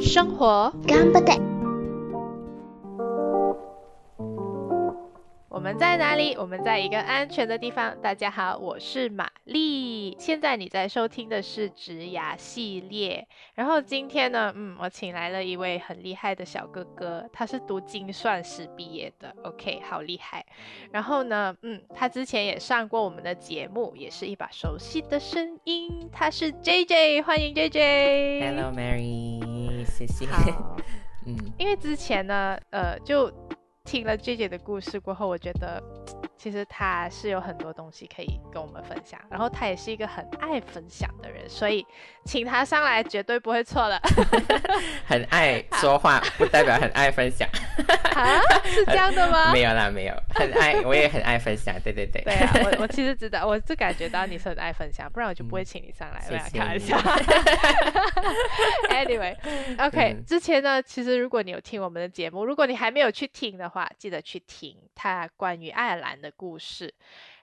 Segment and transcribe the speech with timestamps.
[0.00, 0.72] 生活。
[0.86, 1.55] 頑張っ
[5.56, 6.34] 我们在哪里？
[6.36, 7.98] 我们在一个安全的地方。
[8.02, 10.14] 大家好，我是玛丽。
[10.20, 13.26] 现在你在收听的是植牙系列。
[13.54, 19.34] 然后今天呢，嗯，我请来了一位很厉害的小哥哥，他是读精算师毕业的。
[19.44, 20.44] OK，好厉害。
[20.92, 26.06] 然后呢，嗯，他之前也上过我们的节目，也是一把熟悉的声音。
[26.12, 28.40] 他是 JJ，欢迎 JJ。
[28.42, 30.26] Hello Mary，谢谢。
[31.26, 33.32] 嗯，因为之前呢，呃，就
[33.86, 35.80] 听了 J 姐的故事过后，我觉得
[36.36, 41.84] 其实他是有很多东西可以跟我们分享，然后他也是一个很爱分享的人，所以
[42.24, 44.00] 请他上来绝对不会错的。
[45.06, 47.48] 很爱说话，不代表很爱分享。
[48.14, 49.52] 啊， 是这样的吗？
[49.52, 51.74] 没有啦，没有，很爱，我也很爱分享。
[51.82, 52.22] 对对对。
[52.22, 56.20] 对啊，我我其实知道，我就感觉到你是很爱分享，不然我就不会请你上来。
[56.20, 56.98] 谢谢你没有开玩笑。
[58.90, 66.92] Anyway，OK，、嗯之前呢，其实如果你有听我们的节目，如果你还没有去听的话，记得去听他关于爱尔兰的故事。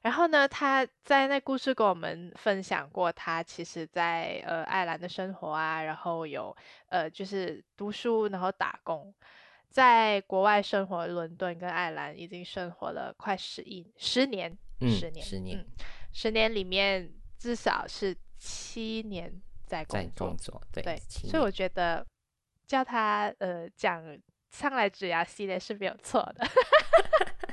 [0.01, 6.55] 然后呢，他在那故事跟我们分享过，他其实在呃爱尔兰的生活啊，然后有
[6.89, 9.13] 呃就是读书，然后打工，
[9.69, 15.65] 在国外生活，伦敦跟爱尔兰已经生活了快十一十年，嗯十年，十年嗯
[16.11, 19.31] 十年里面至少是七年
[19.65, 22.05] 在在工作，工作，对对，所以我觉得
[22.67, 24.03] 叫他呃讲
[24.51, 26.45] 上来指牙系列是没有错的。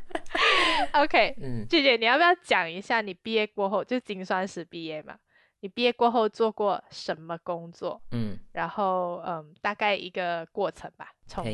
[0.93, 5.17] OK，嗯，姐姐，你要不要讲一下你毕业过后就精算师毕业嘛？
[5.61, 8.01] 你毕业过后做过什么工作？
[8.13, 11.45] 嗯，然后嗯，大概一个过程吧，从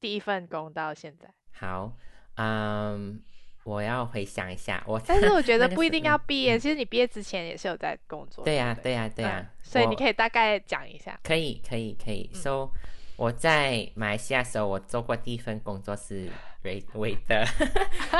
[0.00, 1.28] 第一份工到现在。
[1.52, 1.92] 好，
[2.36, 3.20] 嗯，
[3.64, 8.44] 我要回想一下，我但是我觉得不一定要嗯毕业，其实你毕业之前也是有在工作。
[8.44, 11.18] 对呀、不对呀、对呀、嗯所以你可以大概讲一下。
[11.22, 12.30] 可以，可以，可以。
[12.32, 12.70] 嗯 So，
[13.16, 16.30] 我在马来西亚的时候，我做过第一份工作是
[16.64, 17.46] 韦韦的，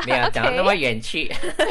[0.06, 1.30] 没有 讲到那么远去。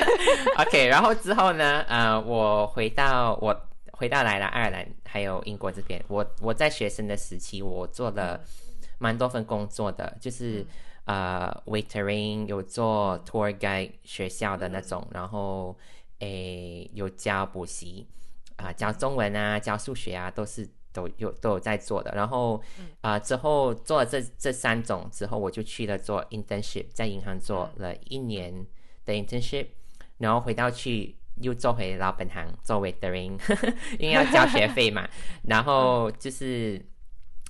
[0.57, 3.55] OK，然后之后呢，呃，我回到我
[3.93, 8.39] 回到来了爱尔兰还有英国这边，我我在学生的时期，我做了
[8.97, 10.65] 蛮多份工作的，就是、
[11.05, 15.77] 呃 waitering，有做 tour guide 学校的那种，然后
[16.19, 18.07] 诶有教补习
[18.55, 22.13] 啊、教中文啊，教数学啊，都是都有都有在做的。
[22.15, 22.61] 然后
[23.01, 28.65] 啊、之后做了这这三种之后，我就去了做 internship，在银行做了一年
[29.03, 29.67] 的 internship，
[30.19, 33.37] 然后回到去又做回老本行做 waitering，
[33.99, 35.09] 因为要交学费嘛。
[35.49, 36.79] 然后就是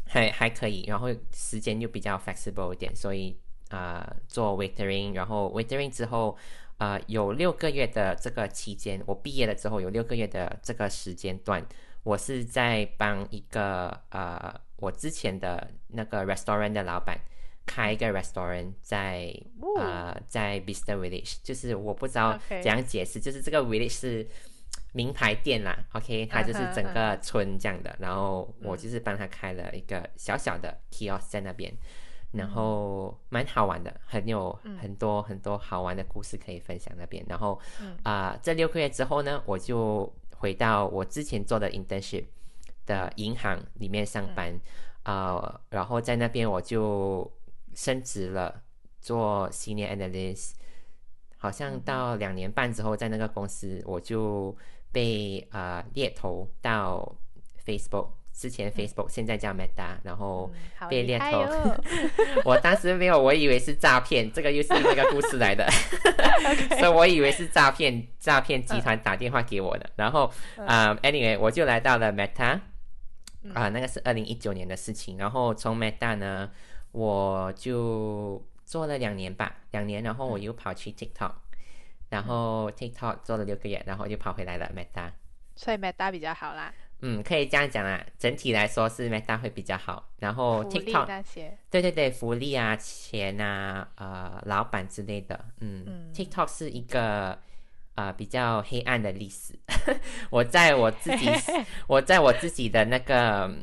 [0.08, 3.38] 还还可以，然后时间又比较 flexible 一点，所以
[3.70, 6.38] 啊、呃做 waitering，然后 waitering 之后。
[6.80, 11.66] 呃，有六个月的这个期间，我毕业了之后有六个月的这个时间段，
[12.04, 17.18] 我是在帮一个呃，我之前的那个 restaurant 的老板
[17.66, 19.80] 开一个 restaurant 在、哦。
[19.80, 24.28] 呃在 Bista Village，就是我不知道怎样解释就是这个 village 是
[24.94, 31.74] 名牌店啦，OK，它就是整嗯个村这样的，然后我就是帮他开了一个小小的 kiosk 在那边。
[32.34, 34.76] 然后蛮好玩的，很有嗯。
[34.80, 37.24] 很多很多好玩的故事可以分享那边。
[37.30, 37.96] 然后嗯。
[38.04, 40.12] 啊、这六个月之后呢，我就
[40.44, 42.26] 回到我之前做的 internship
[42.86, 44.60] 的银行里面上班，
[45.04, 47.32] 啊、然后在那边我就
[47.74, 48.62] 升职了，
[49.00, 50.56] 做 senior analyst。
[51.38, 54.54] 好像到两年半之后，在那个公司我就
[54.92, 57.16] 被呃猎头到
[57.66, 60.52] Facebook，之前 Facebook 现在叫 Meta，然后
[60.90, 61.46] 被猎头
[62.44, 65.70] 我当时没有，我以为是诈骗，这个又是另一个故事来的，
[66.80, 69.90] 所以我以为是诈骗诈骗集团打电话给我的。
[69.96, 72.60] 然后啊、a n y w a y 我就来到了 Meta，
[73.54, 75.18] 啊、那个是二零一九年的事情。
[75.18, 76.50] 然后从 Meta 呢，
[76.92, 81.32] 我就做了两年吧，两年，然后我又跑去 TikTok，
[82.10, 85.12] 然后 TikTok 做了六个月，然后又跑回来了 Meta。
[85.56, 86.74] 所以 Meta 比较好啦，
[87.06, 88.02] 嗯，可以这样讲啦。
[88.18, 91.58] 整体来说是 Meta 会比较好，然后 TikTok 那些。
[91.70, 97.38] 对对对，福利啊、钱啊、呃、老板之类的，嗯嗯 t i k t o k 是一个
[97.96, 99.54] 呃比较黑暗的历史。
[100.32, 101.30] 我在我自己，
[101.88, 103.54] 我在我自己的那个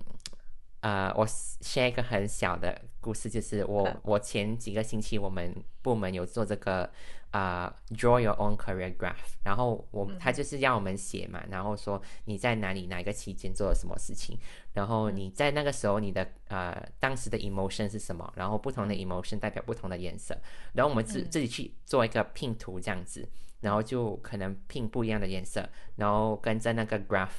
[0.82, 6.90] 呃，我 share 一个很小的故事，就是我、嗯我前几个星期我们部门有做这个
[7.30, 14.36] 啊、draw your own career graph，然后我他就是要我们写嘛，然后说你在哪里哪一个期间做了什么事情，
[14.72, 20.36] 然后你在那个时候你的呃当时的 emotion 是什么，然后不同的 emotion 代表不同的颜色，
[20.72, 23.28] 然后我们自自己去做一个拼图这样子，
[23.60, 27.30] 然后就可能拼不一样的颜色，然后跟着那个 graph，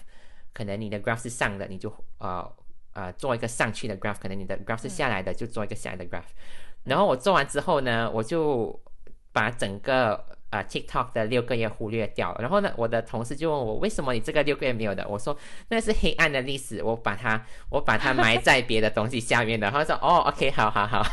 [0.53, 2.49] 可能你的 graph 是上的，你就呃
[2.93, 6.31] 呃做一个上去的 graph，可能你的 graph 是下来的，就做一个下来的 graph。
[6.83, 8.79] 然后我做完之后呢，我就
[9.31, 12.35] 把整个啊、呃 TikTok 的六个月忽略掉。
[12.39, 15.05] 然后呢，我的同事就问我，为什么你这个六个月没有的？
[15.07, 15.35] 我说
[15.69, 19.71] 那是黑暗的历史，我把它我把它埋在别的东西下面的。
[19.71, 21.03] 他说哦，OK，好好好。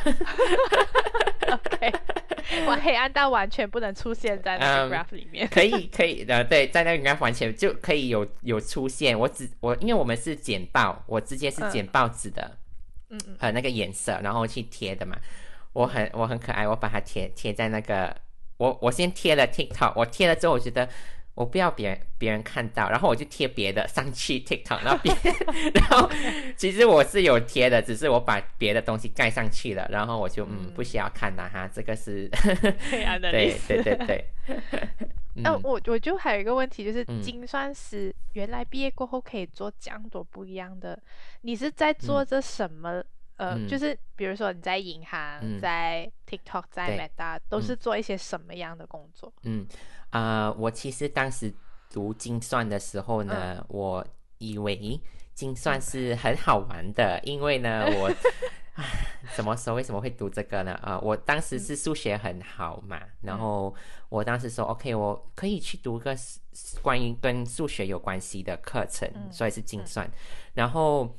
[1.49, 1.93] OK，
[2.67, 5.49] 我，黑暗到完全不能出现在那嗯个 graph 里面。
[5.49, 9.19] 可以可以的，对，在那个 graph 完全就可以有有出现。
[9.19, 12.59] 我只我因为我们是剪报，我直接是剪报纸的，
[13.09, 15.17] 嗯嗯，呃那个颜色，然后去贴的嘛。
[15.73, 18.15] 我很我很可爱，我把它贴贴在那个
[18.59, 20.89] 我我先贴了 TikTok，我贴了之后我觉得。
[21.39, 25.17] 我不要别人别人看到，然后我就贴别的上去 TikTok，那边，
[25.73, 26.11] 然后
[26.57, 32.29] 其实我是有贴的，只是我把别的东西盖上去了，然后我就嗯嗯不需要看了哈，这个是
[32.91, 33.83] 黑暗的 历对史。
[33.85, 34.25] 对对对，
[35.37, 41.01] 那、嗯我我就还有一个问题，就是嗯精算师原来毕业过后可以做这样多不一样的，
[41.43, 43.01] 你是在做着什么？
[43.39, 43.67] 呃，嗯。
[43.67, 45.59] 就是比如说你在银行、嗯。
[45.59, 46.99] 在 TikTok、在对。
[46.99, 47.63] Meta 都嗯。
[47.63, 49.33] 是做一些什么样的工作？
[49.43, 49.67] 嗯，
[50.11, 51.53] 啊，我其实当时
[51.91, 54.07] 读精算的时候呢，我
[54.37, 55.01] 以为
[55.35, 58.13] 精算是很好玩的，因为呢， 我
[59.35, 60.73] 什么时候为什么会读这个呢？
[60.83, 63.75] 啊、我当时是数学很好嘛，然后
[64.09, 66.15] 我当时说 OK，我可以去读个
[66.83, 70.11] 关于跟数学有关系的课程，嗯所以是精算，
[70.55, 71.17] 然后。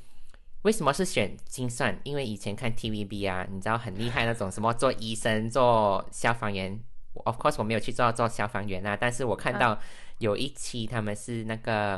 [0.63, 1.97] 为什么是选精算？
[2.03, 6.79] 因为以前看 TVB 啊，你知道很厉害那种什么做医生、做消防员。
[7.25, 9.77] Of course 我没有去做做消防员啊，但是我看到
[10.19, 11.95] 有一期他们是那个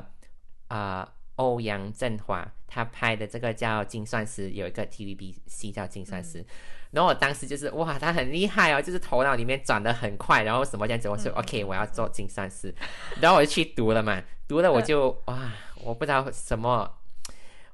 [0.67, 6.43] 啊、呃欧阳震华他拍的这个叫《精算师》，有一个 TVB 戏叫《精算师》
[6.91, 12.73] 然后我当时就是哇，他很厉害哦，就是头脑里面转的很快，然后什么这样子，我说、嗯 OK，我要做精算师，
[13.19, 15.51] 然后我就去读了嘛，读了我就、哇，
[15.83, 16.99] 我不知道什么。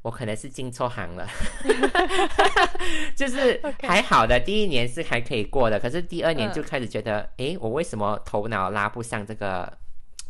[0.08, 1.28] 我可能是进错行了，
[3.14, 9.78] 就是还好的，第一年是还可以过的，可是第二年嗯就开始觉得，诶，我为什么头脑拉不上这个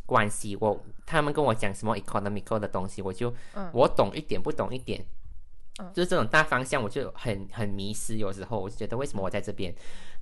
[0.08, 0.58] 关系？
[0.60, 5.06] 我他们跟我讲什么 economical 的东西，我就、嗯我懂一点，不懂一点，
[5.78, 8.18] 嗯就是这种大方向，我就很很迷失。
[8.18, 9.72] 有时候我就觉得为什么我在这边？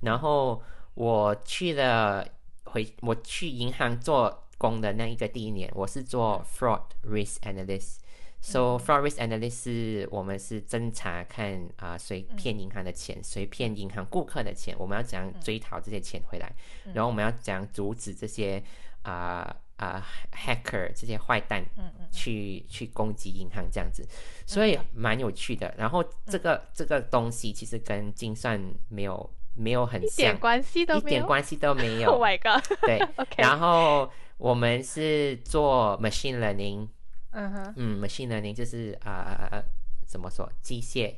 [0.00, 0.62] 然后
[0.92, 2.22] 我去了
[2.66, 8.00] 回我去银行做工的那一个第一年，我是做 fraud risk analyst。
[8.40, 16.54] So fraud risk analyst 是我们是侦查看啊、谁骗银行的钱，谁骗银行顾客的钱，我们要怎样追讨这些钱回来，
[16.94, 18.62] 然后我们要怎样阻止这些
[19.02, 21.62] 啊啊、hacker 这些坏蛋
[22.10, 24.06] 去去攻击银行这样子，
[24.46, 25.74] 所以蛮有趣的。
[25.76, 28.58] 然后这个这个东西其实跟精算
[28.88, 31.16] 没有没有很一点像，关系都一没有。
[31.18, 32.20] 点关系都没 Oh 有。
[32.24, 32.64] my god！
[32.82, 36.88] 对， OK，然后我们是做 machine learning，
[37.36, 39.62] 嗯哼，嗯，machine learning 就是啊啊啊
[40.06, 41.14] 怎么说机械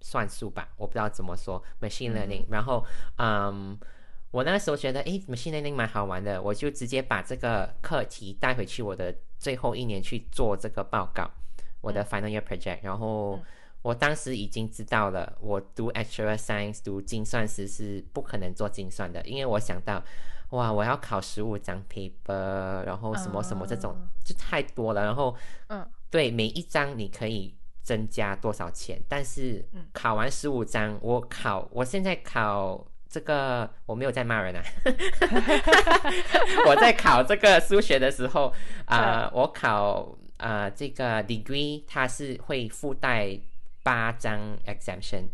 [0.00, 2.86] 算术吧，我不知道怎么说 machine 嗯 learning、然后
[3.18, 3.76] 嗯，
[4.30, 11.30] 我那个时候觉得诶 machine learning 蛮好玩的，我就直接把这个课题带回去我的最后一年去做这个报告，
[11.80, 13.36] 我的 final year project，然后。
[13.36, 13.42] 嗯。
[13.82, 20.00] 我当时已经知道了，我读 actual science 读精算师是不可能做精算的，因为我想到，
[20.52, 25.36] 哇，我要考十五张 paper，然后什么什么这种、哦就太多了，然后
[25.68, 25.86] 嗯。
[26.10, 29.86] 对每一张你可以增加多少钱，但是嗯。
[29.92, 34.62] 考完十五张，我考我现在考这个我没有在骂人啊，
[36.68, 38.52] 我在考这个数学的时候
[38.84, 43.38] 啊、我考啊、这个 degree 它是会附带
[43.82, 45.24] 八张 exemption，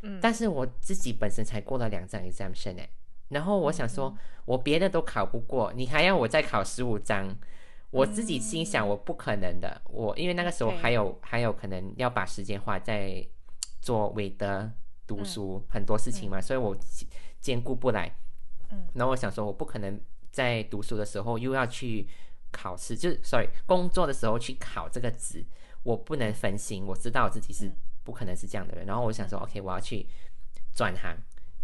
[0.00, 2.88] 嗯，但是我自己本身才过了两张 exemption 哎，
[3.32, 7.36] 然后我想说，我别的都考不过，你还要我再考十五张，
[7.90, 13.26] 我自己心想我不可能的，我因为那个时候还有还有可能要把时间花在
[13.80, 14.70] 做韦德
[15.06, 16.76] 读书、很多事情嘛，所以我
[17.40, 18.14] 兼顾不来。
[18.70, 22.08] 嗯，然后我想说，我不可能在读书的时候又要去
[22.50, 25.44] 考试，就是 sorry 工作的时候去考这个职，
[25.82, 27.76] 我不能分心，我知道我自己是嗯。
[28.04, 28.84] 不可能是这样的人。
[28.84, 30.04] 然后我想说，OK，我要去
[30.74, 31.16] 转行，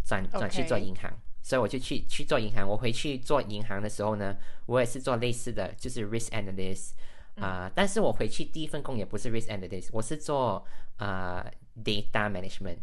[0.05, 1.11] 转转去做银行。
[1.41, 2.67] 所以我就去去做银行。
[2.67, 6.91] 我回去做银行的时候呢，我也是做类似的，就是 risk analyst
[7.35, 10.65] 啊、但是我回去第一份工也不是 risk analyst，我是做
[10.97, 11.45] 啊、
[11.83, 12.77] data management。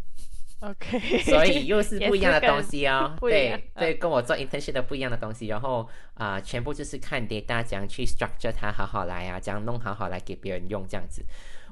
[0.61, 3.15] OK， 所以又是不一样的东西哦。
[3.21, 5.49] 对对，跟我做 internship 的不一样的东西。
[5.49, 11.23] 然后啊、全部就是看 data 怎样去 structure 它好好来啊，怎样弄好好来给别人用这样子。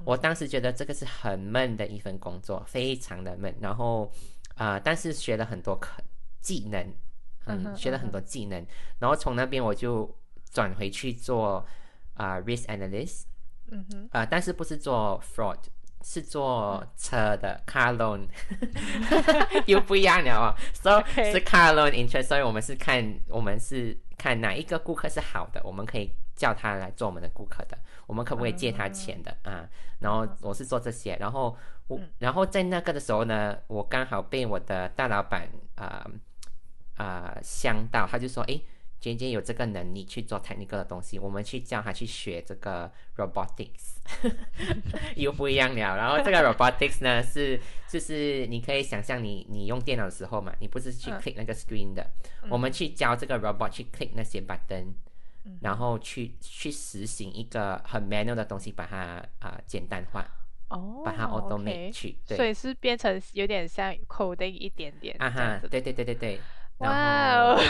[0.04, 3.54] 我当时觉得这个是很闷的一份工作，非常的闷。
[3.62, 4.12] 然后
[4.56, 6.02] 啊、但是学了很多可
[6.44, 6.80] 技能，
[7.46, 8.64] 嗯，嗯学了很多技能。
[8.98, 10.14] 然后从那边我就
[10.52, 11.66] 转回去做
[12.14, 13.22] 啊、risk analyst。
[13.70, 15.56] 嗯哼，啊、但是不是做 fraud，
[16.02, 18.28] 是做车的 car loan，
[19.66, 20.52] 又不一样了哦。
[20.74, 29.66] So 是 car loan interest，所以我们是看我们是看哪一个顾客是好的，我们可以叫他来做我们的顾客的，我们可不可以借他钱的啊？
[29.98, 31.56] 然后我是做这些，然后
[31.88, 36.06] 我然后在那个的时候呢，我刚好被我的大老板啊
[36.96, 38.60] 啊香到，他就说哎。
[39.00, 43.98] 尖尖有这个能力去做 technical 的东西，我们去教他去学这个 robotics，
[45.16, 45.94] 又不一样了。
[45.94, 52.10] 然后这个 robotics 呢是就是你可以想象你你用电脑的时候嘛，你不是去嗯 click 那个 screen 的，
[52.48, 54.94] 我们去教这个 robot 去 click 那些 button，、
[55.60, 60.26] 然后去去实行一个很 manual 的东西，把它啊、简单化，
[60.68, 65.60] 哦，把它 automate 去，对所以是变成有点像 coding 一点点啊哈。
[65.70, 66.40] 对对对对对。
[66.78, 67.60] 哇然后哦，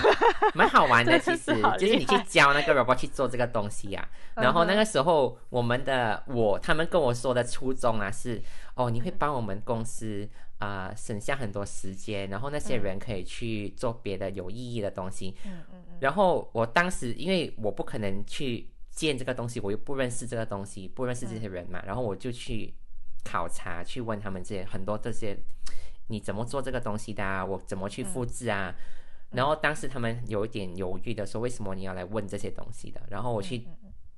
[0.54, 8.42] 蛮好玩的， 其实就是你去教那个 robot 去做这个东西呀、然后那个时候我们的我他们跟我说的初衷啊是
[8.75, 15.37] 哦，你会帮我们公司啊、省下很多时间，然后那些人可以去做别的有意义的东西。
[15.44, 22.73] 嗯嗯嗯，然后我当时因为我不可能去见这个东西，我又不认识这个东西，不认识这些人嘛，然后我就去
[23.23, 25.37] 考察，去问他们这些很多这些
[26.08, 28.75] 你怎么做这个东西的啊，我怎么去复制啊。
[29.30, 33.02] 然后当时他们有一点犹豫的说，为什么你要来问这些东西的？
[33.11, 33.66] 然后我去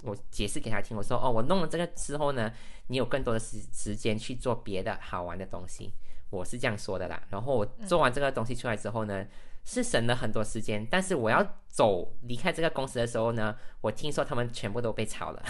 [0.05, 2.53] 我解释给他听，我说哦，我弄了这个之后呢，
[2.89, 5.91] 你有更多的时时间去做别的好玩的东西，
[6.29, 7.23] 我是这样说的啦。
[7.31, 9.27] 然后我做完这个东西出来之后呢，
[9.65, 15.43] 是省了很多时间，但是我要走离开这个公司的时候呢，我听说他们全部都被炒了，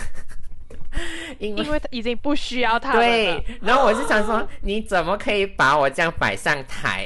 [1.38, 7.04] 因为因为已经不需要他了对，然后我是想说，你怎么可以把我这样摆上台，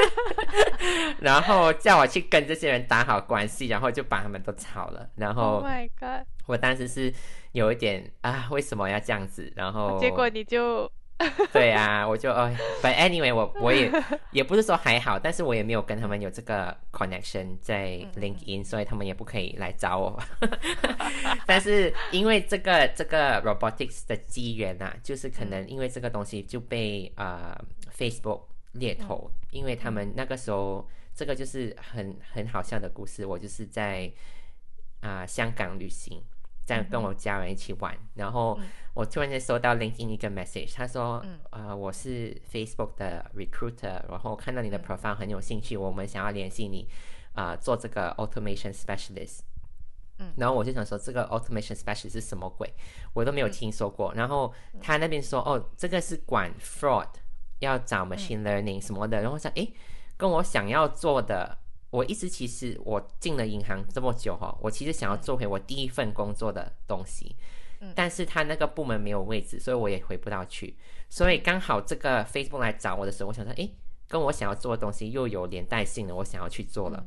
[1.20, 6.26] 然后叫我去跟这些人打好关系，然后就把他们都炒了，然后 Oh my god！
[6.46, 7.12] 我当时是
[7.52, 9.52] 有一点啊，为什么要这样子？
[9.56, 10.90] 然后结果你就
[11.50, 13.90] 对啊，我就哎，but anyway，我我也
[14.32, 20.22] 也不是说还好，但是我也没有跟他们有这个 connection 在嗯 LinkedIn，所以他们也不可以来找我。
[21.46, 27.58] 但是因为这个这个 robotics 的机缘啊，就是可能因为这个东西就被呃
[27.96, 28.42] Facebook
[28.72, 34.12] 猎头，因为他们那个时候这个就是很很好笑的故事，我就是在
[35.00, 36.20] 啊、香港旅行。
[36.66, 38.58] 在跟我家人一起玩，然后
[38.92, 46.88] 我突然间收到 LinkedIn 一个 message，他说，嗯呃，我是 Facebook 的 recruiter，然后看到你的 profile 很有兴趣，我们想要联系你，
[47.34, 49.40] 啊、做这个 automation specialist。
[50.18, 52.68] 嗯然后我就想说，这个 automation specialist 是什么鬼？
[53.12, 54.12] 我都没有听说过。
[54.14, 57.08] 然后他那边说，哦，这个是管 fraud，
[57.60, 59.18] 要找 machine learning 什么的。
[59.20, 59.72] 然后我想，诶，
[60.16, 61.58] 跟我想要做的，
[61.90, 67.36] 我一直其实我进了银行这么久哈，我其实想要做回我第一份工作的东西。
[67.94, 70.74] 但是他那个部门没有位置，所以我也回不到去。
[71.10, 73.70] 所以刚好这个 Facebook 来找我的时候，我想说，诶，
[74.08, 77.06] 跟我想要做的东西又有连带性了，我想要去做了。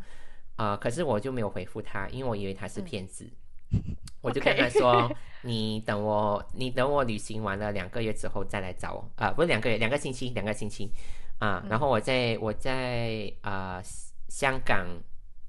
[0.58, 3.28] 啊、可是我就没有回复他，因为我以为他是骗子。
[4.22, 5.12] 我就跟他说
[5.44, 10.92] ：“你等我，你等我旅行完了两个月之后再来找我啊、不是两个月，两个星期，两个星期
[11.40, 11.66] 啊。
[11.68, 13.82] 然后我在我在啊、
[14.30, 14.86] 香港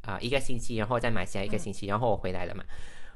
[0.03, 2.65] 啊、一个星期，然后再马来西亚一个星期，然后我回来了嘛。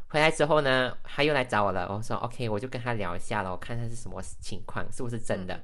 [0.08, 1.88] 回来之后呢，他又来找我了。
[1.92, 5.60] 我说 OK，我就跟他聊一下了，我看他是什么情况，是不是真的。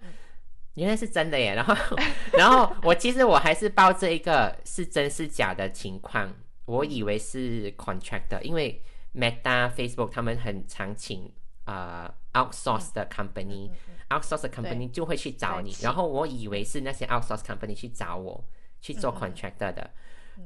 [0.74, 1.74] 原来是真的耶，然后，
[2.38, 6.32] 然后我其实我还是抱着一个是真是假的情况，
[6.64, 8.82] 我以为是 contractor，因为
[9.14, 11.30] Meta、Facebook 他们很常请
[11.64, 18.42] 啊、呃 outsource 的 company，outsource 的 company 就会去找你然后我以为是那些 outsource company 去找我
[18.80, 19.90] 去做 contractor 的，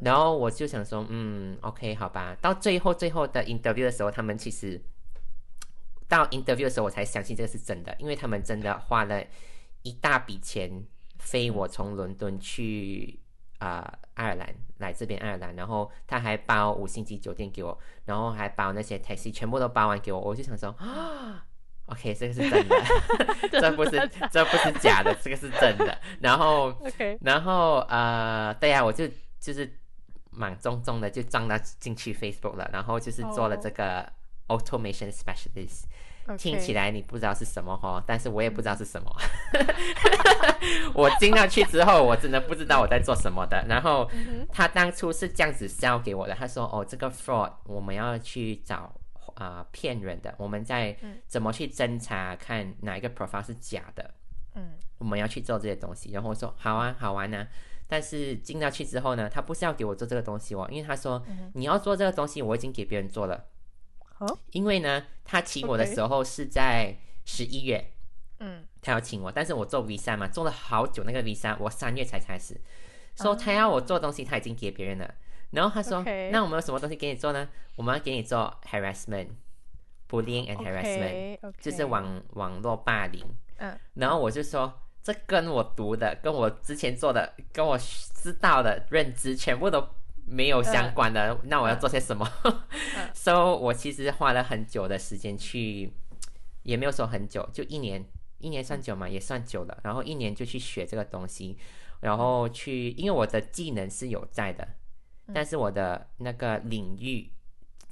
[0.02, 4.80] 然后我就想说，嗯，OK，好吧，到最后最后的 interview 的时候，他们其实
[6.08, 9.24] 到 interview 的时候，我才相信这个是真的，因为他们真的花了
[9.82, 10.84] 一大笔钱
[11.18, 13.20] 飞我从伦敦去
[13.58, 21.44] 啊、呃爱尔兰来这边爱尔兰，然后他还包五星级酒店给我，然后还包那些 taxi 全部都包完给我，我就想说啊。
[21.86, 22.76] OK，这个是真的，
[23.60, 25.96] 这不是这不是假的，这个是真的。
[26.20, 29.06] 然后 OK，然后呃，对呀、我就
[29.38, 29.70] 就是
[30.30, 34.10] 蛮重重的就撞到进去 Facebook 了，然后就是做了这个
[34.48, 35.84] automation specialist，、
[36.38, 39.14] 听起来你不知道是什么哈，但是我也不知道是什么。
[40.94, 43.62] 我进到去之后，我真的不知道我在做什么的。
[43.68, 44.10] 然后
[44.50, 48.90] 他当初是这样子教给我的，他说：“哦，这个 fraud 我们要去找
[49.34, 54.14] 啊骗人的，我们在怎么去侦查看哪一个 profile 是假的。”
[54.56, 56.12] 嗯，我们要去做这些东西。
[56.12, 57.46] 然后我说：“好啊，好玩啊。”
[57.86, 61.22] 但是进到去之后呢，他不是要给我做这个东西哦，因为他说
[61.52, 63.44] 你要做这个东西，我已经给别人做了。
[64.18, 67.92] 哦，因为呢，他请我的时候是在十一月，
[68.38, 72.58] 嗯，他要请我，但是我做 visa 嘛，做了好久那个 visa，我三月才开始，
[73.16, 75.14] 说他要我做东西，他已经给别人了。
[75.54, 77.49] 然后他说，那我们有什么东西给你做呢？
[77.76, 83.25] 我们要给你做 harassment，bullying and harassment，就是网网络霸凌。
[83.58, 84.80] 嗯，然后我就说。
[85.04, 89.87] 这跟我读的、跟我之前做的、跟我知道的认知全部都
[90.26, 92.26] 没有相关的，那我要做些什么？
[93.12, 95.92] so，我其实花了很久的时间去，
[96.62, 98.02] 也没有说很久，就一年，
[98.38, 99.78] 一年算久嘛，也算久了。
[99.84, 101.58] 然后一年就去学这个东西，
[102.00, 104.66] 然后去，因为我的技能是有在的，
[105.32, 107.30] 但是我的那个领域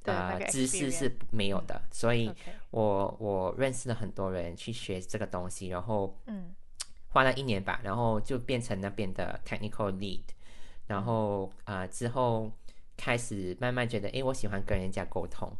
[0.02, 2.30] 的知识是没有的，所以
[2.70, 6.54] 我我认识了很多人去学这个东西，然后嗯。
[7.14, 10.22] 花了一年吧，然后就变成那边的 technical lead，
[10.86, 12.50] 然后啊之后
[12.96, 15.54] 开始慢慢觉得，哎，我喜欢跟人家沟通，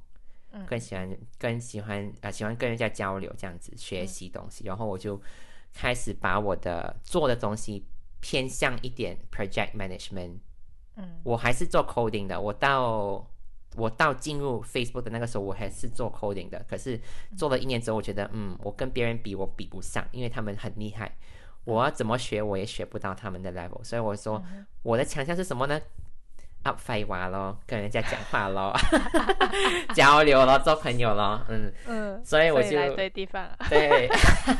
[0.66, 5.20] 更喜欢更喜欢啊喜欢跟人家交流这样子学习东西，然后我就
[5.74, 7.84] 开始把我的做的东西
[8.20, 10.38] 偏向一点 project management，
[10.96, 13.26] 嗯，我还是做 coding 的，我到
[13.76, 17.00] 我到进入 Facebook 的那个时候，我还是做 coding 的，可是
[17.37, 21.16] 做了一年之后，我觉得嗯，我跟别人比我比不上，因为他们很厉害。
[21.64, 24.42] 我要怎么学，我也学不到他们的 level，所以我说
[24.82, 25.80] 我的强项是什么呢
[26.64, 28.73] ？up 废话咯，跟人家讲话咯，
[29.95, 31.73] 交流咯，做朋友咯，嗯。
[31.87, 34.09] 嗯，所以我就对地方对，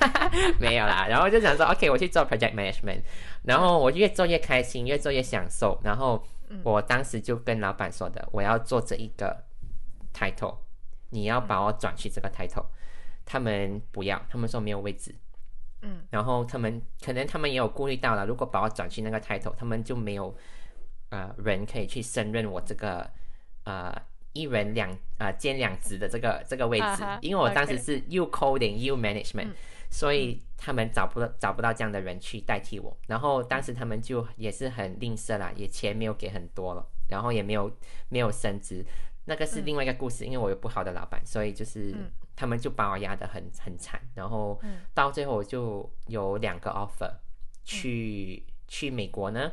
[0.59, 3.03] 没有啦，然后就想说，OK，我去做 project management，
[3.45, 6.23] 然后我越做越开心，越做越享受，然后
[6.63, 9.45] 我当时就跟老板说的，我要做这一个
[10.13, 10.57] title，
[11.11, 12.65] 你要把我转去这个 title，
[13.25, 15.15] 他们不要，他们说没有位置。
[15.85, 20.33] 嗯，然后他们可能他们也有顾虑到了，如果把我转去那个 title，他们就没有
[21.13, 23.09] 呃人可以去胜任我这个
[23.65, 23.95] 呃
[24.33, 29.53] 一人两呃兼两职的这个这个位置，因为我当时是 you coding you management，
[29.91, 32.97] 所以他们找不到找不到这样的人去代替我。
[33.07, 37.71] 然后当时他们就也是很吝啬啦，也钱没有给很多了，然后也没有
[38.09, 38.85] 没有升职，
[39.27, 41.95] 那个是另外一个故事，因为我有不好的老板，所以就是。
[42.35, 44.59] 他们就把我压得很很惨，然后
[44.95, 47.13] 到最后我就有两个 offer，
[47.63, 49.53] 去去美国呢，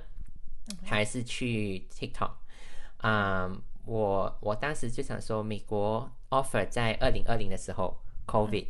[0.86, 2.32] 还是去 TikTok？
[3.04, 8.68] 嗯，我我当时就想说，美国 offer 在二零二零的时候，COVID，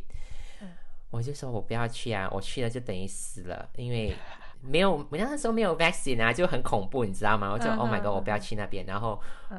[1.10, 4.14] 我就说我不要去啊，我去了就等于死了，因为。
[4.62, 7.50] 没有，我那时候没有 vaccine 啊，就很恐怖，你知道吗？
[7.50, 8.84] 我就 Oh my god，我不要去那边。
[8.84, 9.18] 然后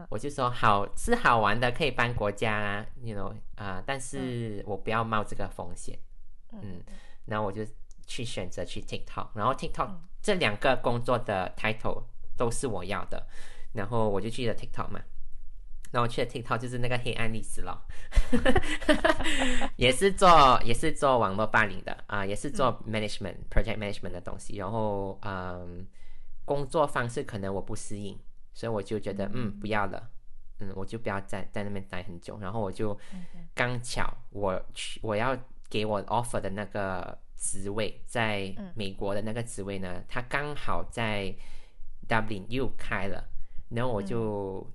[0.09, 5.97] 我就说好是好玩的，可以搬国家，you know 啊，但是我不要冒这个风险。
[6.51, 6.83] 嗯，
[7.25, 7.65] 然后我就
[8.05, 9.89] 去选择去 TikTok，然后 TikTok
[10.21, 12.03] 这两个工作的 title
[12.41, 13.27] 都是我要的，
[13.73, 14.99] 然后我就去了 TikTok 嘛。
[15.91, 17.85] 然后去了 TikTok 就是那个黑暗历史了，
[19.75, 24.55] 也是做也是做网络霸凌的啊，也是做 management project management 的东西。
[24.55, 25.85] 然后嗯，
[26.45, 28.17] 工作方式可能我不适应，
[28.53, 29.59] 所以我就觉得嗯。
[29.59, 30.09] 不要了，
[30.59, 32.39] 嗯我就不要在在那边待很久。
[32.39, 32.97] 然后我就
[33.53, 35.37] 刚巧我去我要
[35.69, 41.35] 给我 offer 的那个职位，在美国的那个职位呢，他刚好在
[42.07, 43.29] Dublin 又开了，
[43.69, 44.65] 然后我就。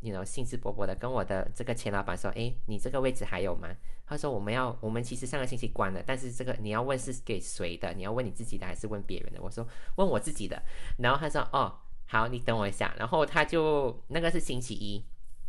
[0.00, 3.74] 你 know 兴致勃勃的跟我的这个前老板说：“哎，你这个位置还有吗？”
[4.06, 7.90] 他说：“我们要，我们其实上个星期关了，但是这个你要问是给谁的？
[7.94, 9.66] 你要问你自己的还是问别人的？”我说
[9.96, 10.62] ：“问我自己的。”
[11.00, 15.02] 然后他说：“哦，好，你等我一下。”然后他就那个是星期一，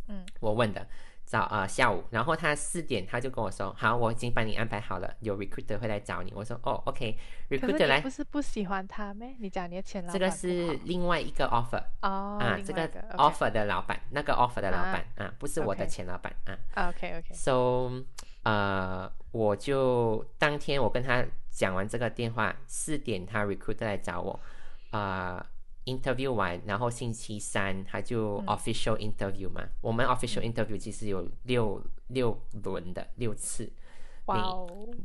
[0.08, 0.88] 嗯，我问的。
[1.26, 6.32] 早啊，下午，然后他四点他就跟我说，好，我已经帮你安排好了，有 recruiter 会来找你。
[6.32, 8.00] 我说，哦，OK，recruiter 来。
[8.00, 9.34] 不是不喜欢他咩？
[9.40, 10.12] 你讲你的前老板。
[10.12, 16.88] 这个是另外一个 offer 哦，啊，这个 offer 的老板，那个 offer 的老板啊，不是我的前老板啊。
[16.90, 17.34] OK OK。
[17.34, 17.90] So，
[18.44, 24.38] 呃，我就当天我跟他讲完这个电话，四点他 recruiter 来找我，
[24.90, 25.44] 啊。
[25.86, 29.66] Interview 完，然后星期三他就 official interview 嘛。
[29.80, 33.72] 我们 official interview 其实有六六轮的六次，
[34.26, 34.34] 每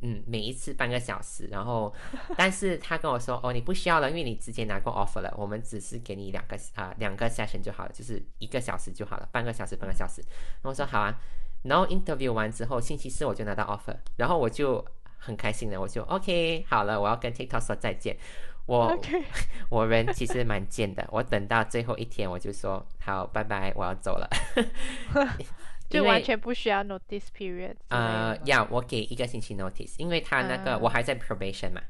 [0.02, 1.48] 嗯每一次半个小时。
[1.48, 1.94] 然后，
[2.36, 5.34] 但是他跟我说哦，你不需要了，因为你直接拿过 offer 了。
[5.38, 10.22] 我们只是给你两个啊两个 session 就好了，就是一个小时就好了，半个小时半个小时。
[10.62, 11.16] 然后我说好啊，
[11.64, 14.84] 然后 interview 完之后，星期四我就拿到 offer，然后我就
[15.18, 18.18] 很开心的，我就 OK 好了，我要跟 TikTok 说再见。
[18.66, 18.98] 我
[19.70, 24.30] 我人其实蛮贱的，我等到最后一天我就说好，拜拜，我要走了。
[25.90, 31.82] 就完全不需要 notice period 呃吗要我给一个星期 notice，因为他那个、啊我还在 probation 嘛，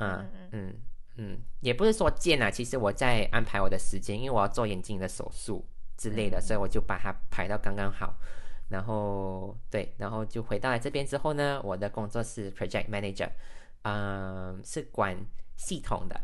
[0.00, 0.74] 嗯嗯
[1.16, 5.64] 嗯也不是说贱啊，其实我在安排我的时间，因为我要做眼睛的手术
[5.96, 8.14] 之类的，嗯所以我就把它排到刚刚好。
[8.68, 13.30] 然后对，然后就回到来这边之后呢，我的工作是 project manager，
[13.82, 15.16] 嗯，是管
[15.62, 16.20] 系统的，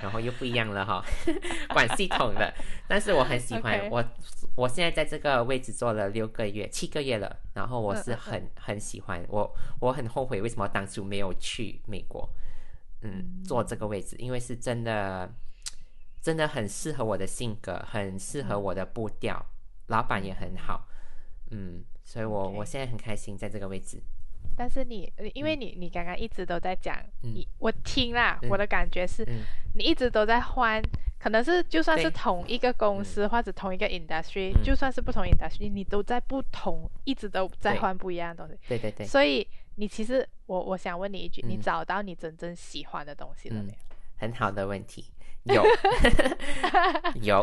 [0.00, 1.04] 然后又不一样了哈，
[1.74, 2.52] 管系统的。
[2.88, 4.02] 但是我很喜欢 我，
[4.56, 12.26] 我现在在这个位置做了六个月、七个月了，然后我是很很喜欢我，我很后悔为什么当初没有去美国，
[13.02, 15.30] 嗯，做这个位置，因为是真的，
[16.22, 19.44] 真的很适合我的性格，很适合我的步调，
[19.88, 20.88] 老板也很好，
[21.50, 24.02] 嗯，所以我我现在很开心在这个位置，
[24.60, 27.32] 但是你，呃因为你你刚刚一直都在讲，嗯。
[27.32, 29.40] 你我听啦，嗯我的感觉是，嗯。
[29.74, 30.82] 你一直都在换，
[31.18, 34.62] 可能是就算是同一个公司或者同一个 industry，、嗯。
[34.62, 38.60] 就算是不同 industry，你都在不同，一直都在换不一样的东西。
[38.68, 41.60] 对对对，所以你其实，我我想问你一句，你嗯。
[41.62, 43.78] 找到你真正喜欢的东西了嗯没有？
[44.18, 45.06] 很好的问题，
[45.44, 45.64] 有。
[47.22, 47.42] 有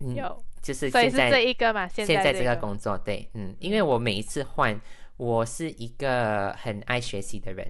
[0.00, 0.16] 嗯。
[0.16, 1.86] 有，就是所以是现在这一个嘛？
[1.86, 4.76] 现现在这这个工作，对，嗯，因为我每一次换，
[5.16, 7.66] 我是一个很爱学习的人。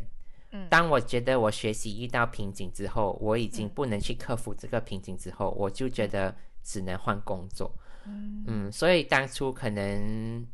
[0.53, 0.67] 嗯。
[0.69, 3.71] 当我觉得我学习遇到瓶颈之后，我已经嗯。
[3.75, 7.73] 不能去克服这个瓶颈之后，我就觉得只能换工作。
[8.05, 8.45] 嗯。
[8.47, 10.47] 嗯，所以当初可能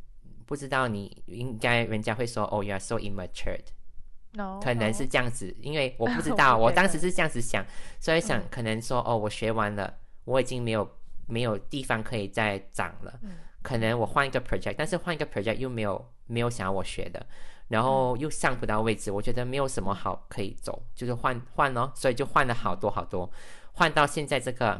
[0.45, 7.65] 不知道你应该人家会说哦，you are so immature，，no，可能是这样子，因为我不知道， 我当时是这样子想，
[7.99, 8.47] 所以想嗯。
[8.51, 9.91] 可能说哦，我学完了，
[10.25, 10.87] 我已经没有
[11.27, 13.31] 没有地方可以再长了，嗯
[13.63, 17.25] 可能我换一个 project，但是换一个 project 又没有没有想要我学的，
[17.69, 23.31] 然后又上不到位置，我觉得没有什么好可以走，就是换换咯，所以就换了好多好多，
[23.71, 24.79] 换到现在这个，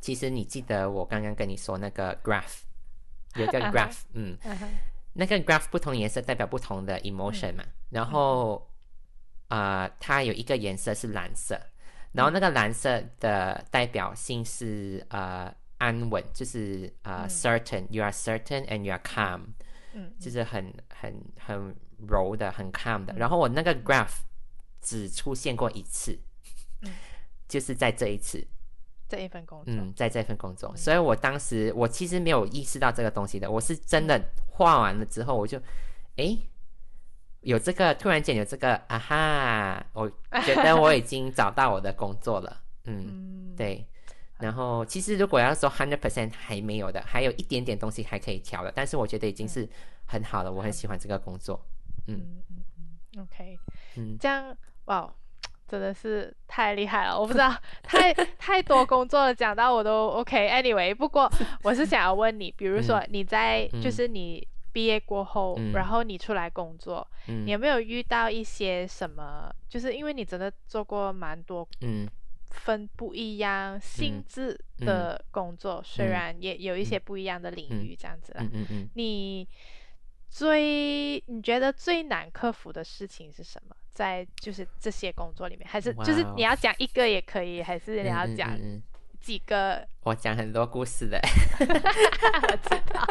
[0.00, 2.62] 其实你记得我刚刚跟你说那个 graph，
[3.36, 4.36] 有一个 graph，嗯，
[5.14, 8.68] 那个 graph 不同颜色代表不同的 emotion 嘛，然后
[9.48, 11.58] 呃，它有一个颜色是蓝色，
[12.12, 17.28] 然后那个蓝色的代表性是呃安稳，就是呃、嗯。
[17.28, 19.40] certain，you are certain and you are calm，
[19.94, 21.74] 嗯就是很很很
[22.08, 23.12] 柔的，很 calm 的。
[23.12, 23.16] 嗯。
[23.18, 24.18] 然后我那个 graph
[24.80, 26.18] 只出现过一次，
[26.82, 26.92] 嗯。
[27.48, 28.44] 就是在这一次，
[29.08, 35.62] 这一份工作，嗯，在这份工作，所以我当时我其实没有意识到这个东西的，我是真的画完了之后，我就，
[36.16, 36.36] 诶，
[37.42, 40.10] 有这个突然间有这个啊哈，我
[40.44, 43.86] 觉得我已经找到我的工作了，嗯，嗯，对。
[44.38, 49.68] 然后其实如果要说 hundred percent 还没有的，还有一点点东西还可以调的，但是我觉得已经是
[50.06, 51.60] 很好了，我很喜欢这个工作，
[52.08, 52.16] 嗯。
[52.16, 52.56] 嗯嗯
[53.16, 53.58] 嗯，OK，
[53.96, 54.16] 嗯。
[54.20, 55.12] 这样哇，
[55.66, 57.18] 真的是太厉害了！
[57.18, 60.48] 我不知道，太 太多工作了，讲到我都 OK。
[60.50, 61.30] Anyway，不过
[61.64, 63.90] 我是想要问你，比如说你在、嗯就。
[63.90, 65.72] 是你毕业过后，嗯。
[65.72, 67.46] 然后你出来工作，嗯。
[67.46, 69.50] 你有没有遇到一些什么？
[69.68, 72.06] 就是因为你真的做过蛮多嗯
[72.50, 78.42] 分不一样性质的工作，虽嗯然也有一些不一样的领域这样子啦。
[78.42, 79.46] 嗯嗯嗯，你
[80.28, 83.74] 最你觉得最难克服的事情是什么？
[83.92, 88.58] 在就是这些工作里面，还是就是你要讲一个也可以，还是你要讲
[89.20, 89.86] 几个？
[90.02, 91.18] 我讲很多故事的，
[91.60, 93.02] 我知道。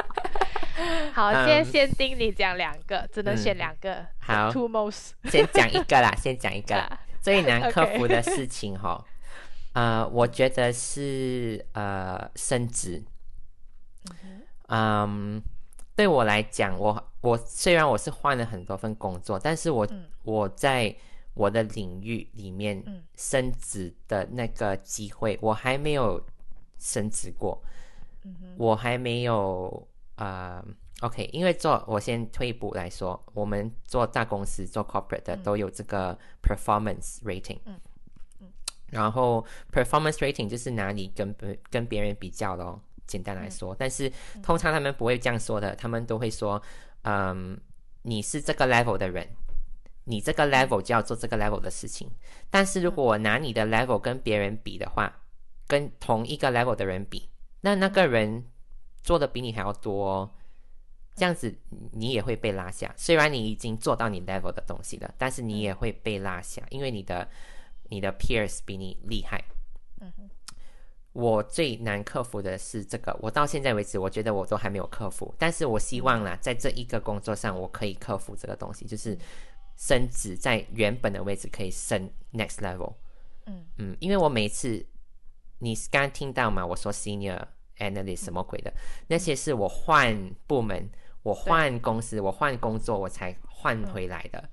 [1.13, 4.06] 好， 嗯现在限定你讲两个，只能选嗯两个。
[4.19, 6.84] 好，two most 先讲一个啦，先讲一个啦。
[6.84, 9.04] 啊 最难克服的事情哈，
[9.76, 13.04] 呃，我觉得是呃升职。
[14.70, 15.42] 嗯，
[15.96, 20.06] 对我来讲，我我虽然我是换了很多份工作，但是我、嗯。
[20.24, 20.96] 我在
[21.36, 23.04] 我的领域里面嗯。
[23.16, 26.20] 升职的那个机会，我还没有
[26.80, 27.62] 升职过，
[28.58, 30.64] 我还没有呃。
[31.02, 35.44] OK，因为做我先退一步来说，我们做大公司做 corporate 的嗯。
[35.44, 37.60] 都有这个 performance rating，
[38.95, 46.62] 然后 performance rating 就是拿你跟别跟别人比较咯，简单来说，但是通常他们不会这样说的，他们都会说，
[47.03, 47.60] 嗯，
[48.03, 49.27] 你是这个 level 的人，
[50.05, 52.10] 你这个 level 就要做这个 level 的事情，
[52.49, 55.13] 但是如果我拿你的 level 跟别人比的话，
[55.67, 57.29] 跟同一个 level 的人比，
[57.62, 58.45] 那那个人
[59.03, 60.31] 做的比你还要多、哦。
[61.17, 61.55] 这样子
[61.93, 67.25] 你也会被拉下，虽然你已经做到你 level 的东西了，但是你也会被拉下，因为你的
[67.89, 69.43] 你的 peers 比你厉害。
[70.02, 70.30] 嗯哼
[71.13, 75.34] 我最难克服的是这个，我到现在为止，我觉得我都还没有克服。
[75.39, 79.17] 但是我希望啦，在这一个工作上，我可以克服这个东西，就是
[79.78, 82.93] 升职在原本的位置可以升 next level。
[83.45, 84.86] 嗯嗯，因为我每次
[85.60, 87.41] 你刚听到嘛，我说 senior
[87.78, 88.74] analyst 什么鬼的，
[89.08, 90.89] 那些是我换部门、
[91.24, 94.50] 我换公司、我换工作我才换回来的。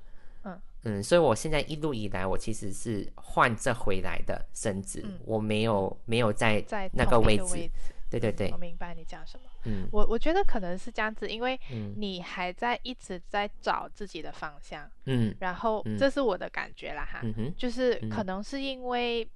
[0.85, 7.05] 嗯嗯，所以我现在一路以来，我其实是换着回来的身子，嗯我没有没有在在那。
[7.05, 7.71] 个位置
[8.11, 9.45] 对对对我，明白你讲什么。
[9.65, 19.27] 嗯我我觉得可能是这样子，因为嗯你还在一直在找自己的方向，嗯然后嗯这是我的感觉啦哈，嗯哼，就是嗯可能是因为。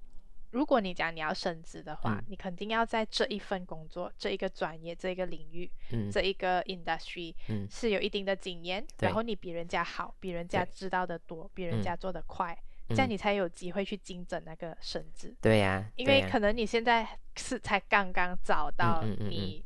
[0.51, 2.25] 如果你讲你要升职的话，嗯。
[2.29, 6.11] 你肯定要在这一份工作、这一个专业、这一个领域、嗯。
[6.11, 7.67] 这一个 industry 嗯。
[7.71, 11.83] 是有一定的经验，然后你比人家好，比人家知道的多，比人嗯。
[11.83, 12.57] 家做的快，
[12.89, 13.11] 这样嗯。
[13.11, 15.35] 你才有机会去精准那个升职。
[15.41, 17.07] 对呀、因为可能你现在
[17.37, 19.65] 是才刚刚找到你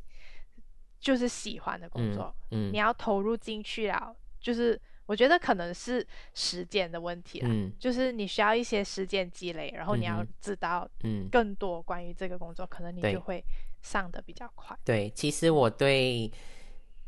[0.98, 2.72] 就是喜欢的工作，嗯。
[2.72, 7.72] 你要投入进去了，就是我觉得可能是时间的问题啦，嗯。
[7.80, 13.44] 就是你需要一些时间积累，然后你要知道嗯，更多关于这个工作，可能你就会
[13.82, 14.78] 上的比较快。
[14.84, 16.30] 对，其实我对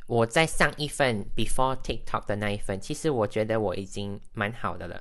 [0.08, 5.00] 我在上一份 before TikTok 的那一份，其实我觉得我已经蛮好的了。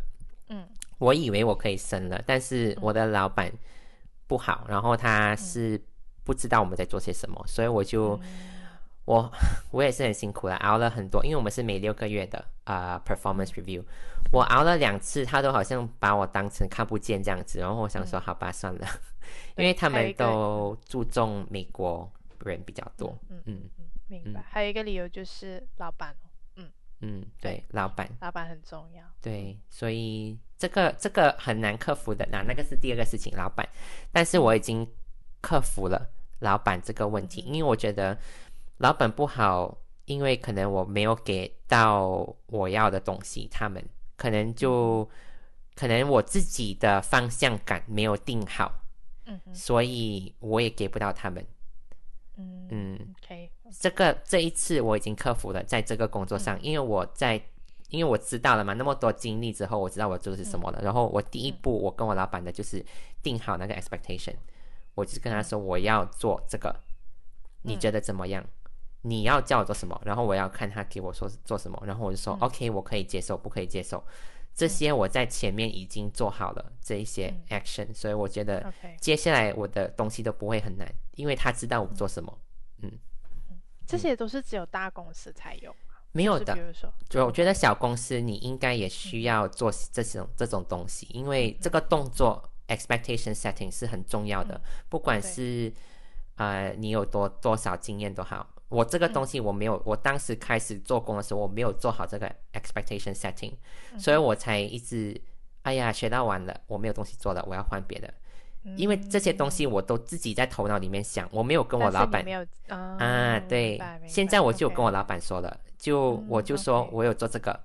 [0.50, 0.68] 嗯。
[1.00, 3.52] 我以为我可以升了，但是我的老板
[4.28, 4.98] 不好，然后嗯。
[4.98, 5.82] 他是
[6.24, 8.16] 不知道我们在做些什么，所以我就、
[9.06, 9.32] 我
[9.72, 13.84] 我也是很辛苦了，熬了很多，因为我们是每六个月的啊、呃 performance review，
[14.32, 18.88] 我熬了两次，他都好像把我当成看不见这样子，然后我想说好吧算了，
[19.58, 22.10] 因为他们都注重美国
[22.46, 24.44] 人比较多，嗯嗯嗯，明白。
[24.50, 26.16] 还有一个理由就是老板
[26.56, 26.70] 嗯，
[27.02, 28.08] 嗯，对，老板。
[28.22, 29.04] 老板很重要。
[29.22, 32.28] 对，所以这个这个很难克服的。
[32.32, 33.68] 那那个是第二个事情，老板。
[34.12, 34.88] 但是我已经
[35.42, 36.10] 克服了
[36.40, 38.18] 老板这个问题，因为我觉得
[38.82, 43.84] 老板不好，因为可能我没有给到我要的东西，他们
[44.18, 45.08] 可能就
[45.76, 48.74] 可能我自己的方向感没有定好，
[49.26, 51.46] 嗯哼所以我也给不到他们。
[52.38, 57.40] 嗯嗯，，OK，这个这一次我已经克服了，在这个工作上，因为我在，
[57.90, 60.82] 因为我知道了嘛，那么多经历之后，我知道我做的是什么了。
[60.82, 62.84] 然后我第一步，我跟我老板的就是
[63.22, 64.34] 定好那个 expectation，
[64.96, 66.76] 我就跟他说我要做这个，
[67.62, 68.44] 你觉得怎么样？
[69.04, 70.00] 你要叫我做什么？
[70.06, 74.04] 然后我要看他给我说做什么，然后我就说、OK，我可以接受，不可以接受。
[74.54, 80.86] 这些我在前面已经做好了这一些 action，、所以我觉得接下来我的东西都不会很难，
[81.16, 82.38] 因为他知道我做什么。
[82.82, 82.92] 嗯。
[83.88, 86.58] 这些都是只有大公司才有嘛，没有的。
[87.10, 95.74] 就我觉得小公司你应该也需要做这种这种东西，因为这个动作 expectation setting 是很重要的，不管是
[96.36, 98.51] 呃你有多多少经验都好。
[98.72, 103.54] 我这个东西我没有，我当时开始做工的时候我没有做好这个 expectation setting，、
[104.00, 105.20] 所以我才一直
[105.64, 108.12] 哎呀学到完了，我没有东西做了，我要换别的。
[108.78, 112.24] 因为这些东西我都自己在头脑里面想，我没有跟我老板
[112.70, 117.60] 啊啊，对现在我就跟我老板说了，就嗯我就说我有做这个，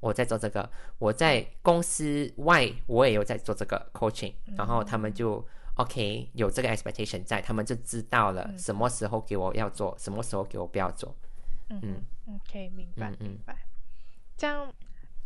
[0.00, 0.68] 我在做这个，
[0.98, 5.46] 我在公司外我也有在做这个 coaching，然后他们就
[5.82, 11.14] OK 有这个 expectation 在，他们就知道了什么时候给我要做，什么时候给我不要做。
[11.68, 12.02] 嗯嗯
[12.34, 13.56] ，OK，明白明白。
[14.36, 14.72] 这样，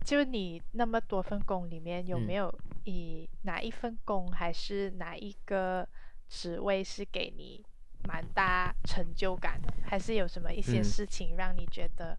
[0.04, 2.52] 就你那么多份工里面，有嗯没有
[2.84, 5.88] 以哪一份工还是哪一个
[6.28, 7.64] 职位是给你
[8.06, 9.72] 蛮大成就感的？
[9.82, 12.18] 还是有什么一些嗯事情让你觉得，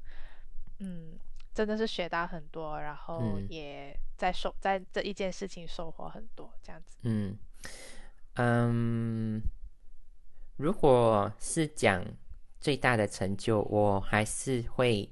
[0.79, 1.19] 嗯，
[1.53, 6.97] 真的是学到很多，然后嗯也在收在这一件事情收获很多，这样子。
[7.03, 7.37] 嗯
[8.35, 9.41] 嗯，
[10.57, 12.03] 如果是讲
[12.59, 15.09] 最大的成就，我还是会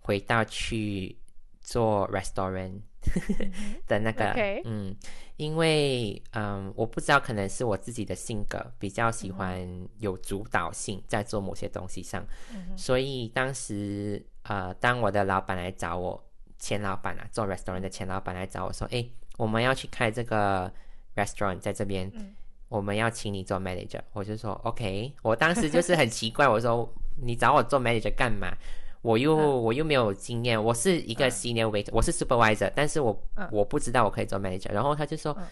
[0.00, 1.16] 回到去
[1.60, 2.80] 做 restaurant
[3.86, 4.32] 的那个
[4.64, 4.96] 嗯，
[5.36, 16.22] 因为嗯，我不知道可能是我自己的性格比较喜欢有主导性在做某些东西上，嗯所以当时呃，当我的老板来找我，
[16.58, 19.04] 前老板啊，做 restaurant 的前老板来找我说，哎，
[19.36, 20.72] 我们要去开这个
[21.16, 22.34] restaurant 在这边，嗯
[22.72, 26.90] 我们要请你做 manager，我就说 OK，我当时就是很奇怪，我说
[27.22, 28.48] 你找我做 manager 干嘛？
[29.02, 29.62] 我又、嗯。
[29.62, 33.46] 我又没有经验，我是一个 senior waiter，、我是 supervisor，但是我、嗯。
[33.52, 35.46] 我不知道我可以做 manager，然后他就说、嗯。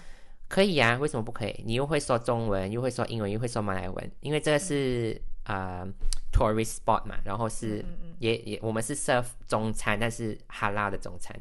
[0.49, 1.63] 可以呀、为什么不可以？
[1.65, 5.89] 你又会说中文，又会说英文，又会说马来文，因为这个是啊、呃
[6.33, 7.85] tourist spot 嘛，然后是、
[8.19, 11.37] 也也我们是 serve 中餐，但是哈拉的中餐、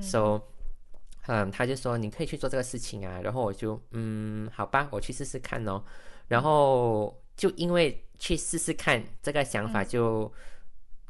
[0.00, 0.40] s o
[1.26, 5.82] 嗯，他就说你可以去做这个事情啊，然后我就嗯，好吧，我去试试看哦。
[6.28, 10.32] 然后就因为去试试看这个想法，就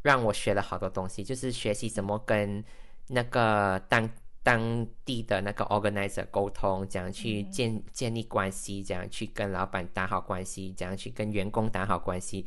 [0.03, 2.65] 让我学了好多东西，就是学习怎么跟
[3.09, 4.09] 那个当
[4.43, 12.45] 当地的那个 organizer 沟通，怎样去建建立关系，怎样去跟老板打好关系，怎样去跟员工打好关系，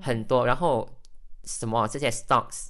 [0.00, 0.46] 很多。
[0.46, 0.88] 然后
[1.44, 2.68] 什么这些 stocks，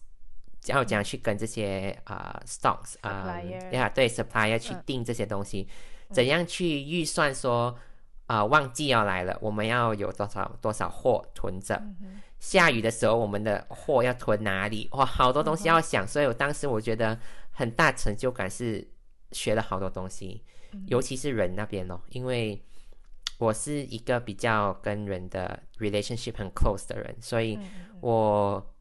[0.67, 3.41] 要怎样去跟这些啊 stocks 啊，
[3.73, 5.69] 呀对 supplier 去定这些东西，
[6.11, 7.77] 怎样去预算说。
[8.29, 11.81] 啊，旺季要来了，我们要有多少多少货囤着？
[12.41, 14.89] 下雨的时候，我们的货要囤哪里？
[14.91, 16.05] 哇，好多东西要想。
[16.05, 17.17] 所以我当时我觉得
[17.53, 18.85] 很大成就感是
[19.31, 20.43] 学了好多东西，
[20.89, 22.61] 尤其是人那边哦，因为
[23.39, 27.57] 我是一个比较跟人的 relationship 很 close 的人，所以
[28.01, 28.75] 我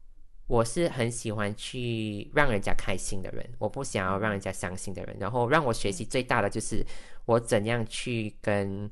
[0.46, 5.16] 我是很喜欢去让人家开心的人，我不想要让人家伤心的人。
[5.18, 6.84] 然后让我学习最大的就是
[7.24, 8.90] 我怎样去跟。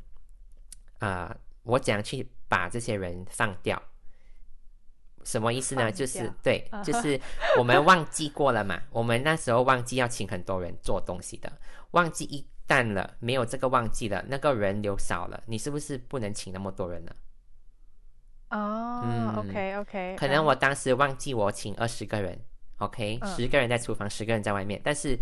[1.01, 3.83] 啊，我怎样去把这些人放掉？
[5.23, 5.93] 什么意思呢？
[5.93, 7.21] 就是对，就是
[7.59, 8.81] 我们忘记过了嘛。
[8.91, 11.53] 我们那时候忘记要请很多人做东西的，
[11.91, 17.15] 忘记一旦了，没有这个忘记了，那个人流少了，你是不是不能请那么多人了？
[18.55, 22.39] 哦，OK OK，可能我当时忘记我请二十个人
[22.79, 25.19] ，OK，十个人在厨房，十个人在外面，但是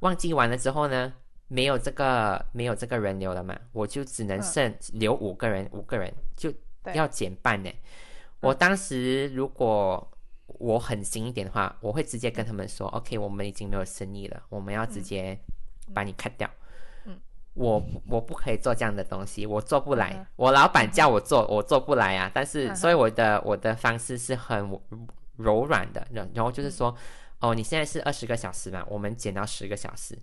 [0.00, 1.12] 忘记完了之后呢？
[1.48, 6.52] 没有这个没有这个人流了嘛，我就只能剩留五个人，五个人就
[6.92, 7.70] 要减半呢。
[8.40, 10.10] 我当时如果
[10.46, 15.38] 我狠心一点的话，我会直接跟他们说：“OK，我们已经没有生意了，我们要直接
[15.94, 16.65] 把你 cut 掉。”嗯，
[17.56, 20.26] 我我不可以做这样的东西，我做不来。
[20.36, 22.30] 我老板叫我做，我做不来啊。
[22.32, 24.70] 但是，所以我的我的方式是很
[25.36, 26.94] 柔软的，然然后就是说
[27.40, 30.18] ：“哦，你现在是二十个小时嘛，我们减到十个小时。”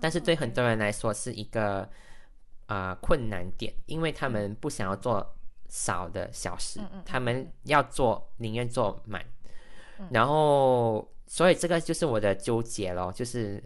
[0.00, 1.88] 但是对很多人来说是一个
[2.66, 5.36] 啊困难点，因为他们不想要做
[5.68, 9.24] 少的小时，他们要做宁愿做满，
[10.10, 13.62] 然后所以这个就是我的纠结咯，就是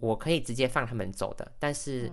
[0.00, 2.12] 我可以直接放他们走的，但是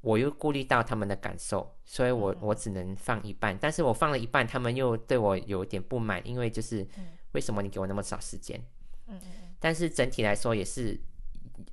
[0.00, 6.86] 我又顾虑到他们的感受，所以我我只能放一半，但是我放了一半，他们又对我有点不满，因为就是
[7.32, 8.60] 为什么你给我那么少时间？
[9.06, 11.00] 嗯嗯，但是整体来说也是。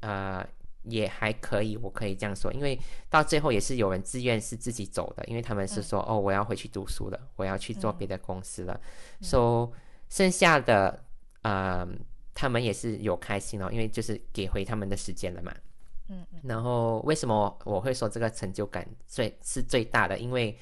[0.02, 0.46] 呃，
[0.84, 2.78] 也还可以，我可以这样说，因为
[3.10, 8.80] 到最后也是有人自愿是自己走的，因为他们是说，哦，我要回去读书了，我要去做别的公司了，
[9.22, 9.72] 说
[10.10, 11.06] 剩下的，
[11.44, 11.88] 呃，
[12.40, 15.52] 他们也是有开心哦，因为就是给回他们的时间了嘛，
[16.10, 20.20] 嗯，然后为什么我会说这个成就感最是最大的？
[20.20, 20.56] 因为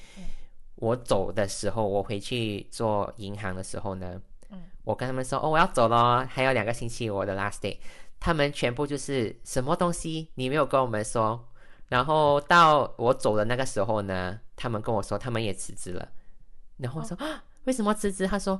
[0.76, 7.76] 我走的时候，我回去做银行的时候呢，嗯，我跟他们说，哦，我要走了，还有两个星期，我的 last day。
[8.18, 11.46] 他们全部就是什么东西你没有跟我们说，
[11.88, 16.08] 然后到我走的那个时候呢，他们跟我说他们也辞职了，
[16.78, 18.26] 然后我说啊为什么辞职？
[18.26, 18.58] 他说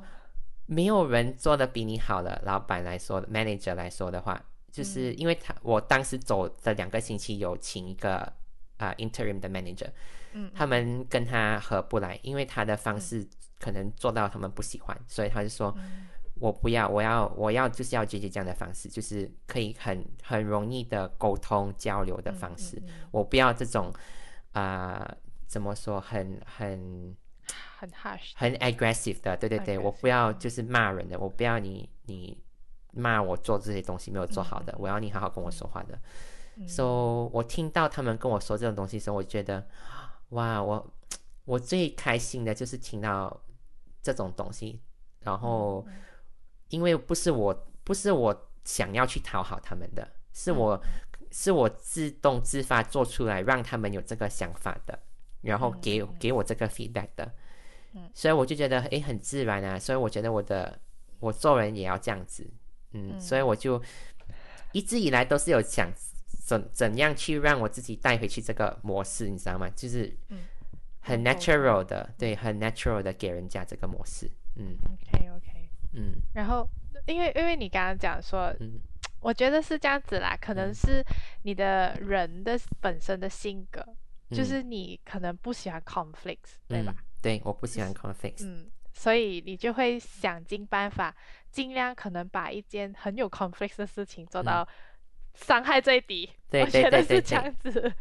[0.66, 2.40] 没有人做的比你好了。
[2.44, 8.33] 老板来说，manager 来说的话，就是因为他我当时走的两个星期有请一个
[8.76, 9.88] 啊 interim 的 manager，
[10.33, 13.26] 嗯，他们跟他合不来，因为他的方式
[13.59, 15.74] 可能做到他们不喜欢，所以他就说。
[16.38, 22.79] 我不要，我要，我要就是要解决这样的方式，就是可以很很容易的沟通交流的方式。
[23.11, 23.90] 我不要这种，
[24.52, 27.16] 啊，怎么说，很很
[27.78, 32.37] 很 harsh，很 aggressive 的，对对对，我不要就是骂人的，我不要你你
[32.92, 35.98] 骂我做这些东西没有做好的，我要你好好跟我说话的。
[36.66, 39.66] So 我听到他们跟我说这种东西的时候，我觉得，
[40.30, 40.94] 哇，我
[41.44, 43.42] 我最开心的就是听到
[44.02, 44.80] 这种东西，
[45.20, 45.87] 然后。
[46.70, 47.54] 因为不是我，
[47.85, 50.82] 不是我想要去讨好他们的，是我
[51.30, 54.98] 是我自动自发做出来，让他们有这个想法的，
[55.46, 57.32] 然后给给我这个 feedback 的，
[57.94, 60.78] 嗯，所以我就觉得诶很自然啊，所以我觉得我的
[61.20, 62.46] 我做人也要这样子，
[62.92, 63.80] 嗯，所以我就
[64.72, 65.90] 一直以来都是有想
[66.44, 69.68] 怎怎样去让我自己带回去这个模式，你知道吗？
[69.74, 70.14] 就是
[71.00, 75.70] 很 natural 的，对，很 natural 的给人家这个模式，嗯，OK OK。
[75.94, 76.68] 嗯，然后
[77.06, 78.72] 因为因为你刚刚讲说，嗯，
[79.20, 81.02] 我觉得是这样子啦，可能是
[81.42, 83.82] 你的人的本身的性格，
[84.31, 86.95] 就是你可能不喜欢 conflicts，对吧？
[87.23, 91.15] 对，我不喜欢 conflicts，嗯，所以你就会想尽办法，
[91.51, 94.67] 尽量可能把一件很有 conflicts 的事情做到
[95.35, 96.31] 伤害最低。
[96.51, 97.93] 对对对是，这样子，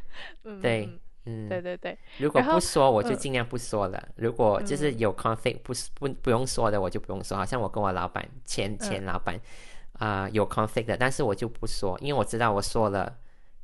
[0.44, 0.90] 嗯，对。
[1.28, 1.98] 嗯，对对对。
[2.19, 4.10] 如果不说，我就尽量不说了。
[4.15, 7.36] 如果就是有 conflict，不是不不用说的，我就不用说。
[7.36, 9.36] 好像我跟我老板前前老板
[9.94, 13.17] 啊有 conflict 的，但是我就不说，因为我知道我说了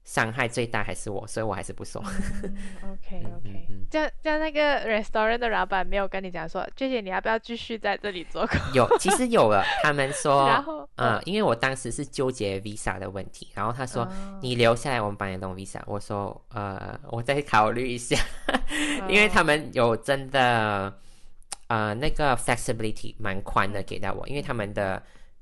[0.03, 2.03] 伤害最大还是我，所以我还是不说。
[2.43, 2.57] 嗯
[2.91, 3.85] ，OK 嗯 OK，嗯。
[3.89, 8.57] 这样这样那个 restaurant 的老板没有跟你讲说，娟姐你要不要继续在这里做工？
[8.73, 15.79] 有，其实有了，他们说， 然后嗯，因为我当时是纠结 visa 的问题，然后他说、哦你留下来，我们帮你弄 visa。
[15.85, 18.17] 我说，呃，我再考虑一下，
[19.07, 20.91] 因为哦他们有真的，
[21.67, 25.01] 呃，那个 flexibility 蛮宽的给到我，因为他们的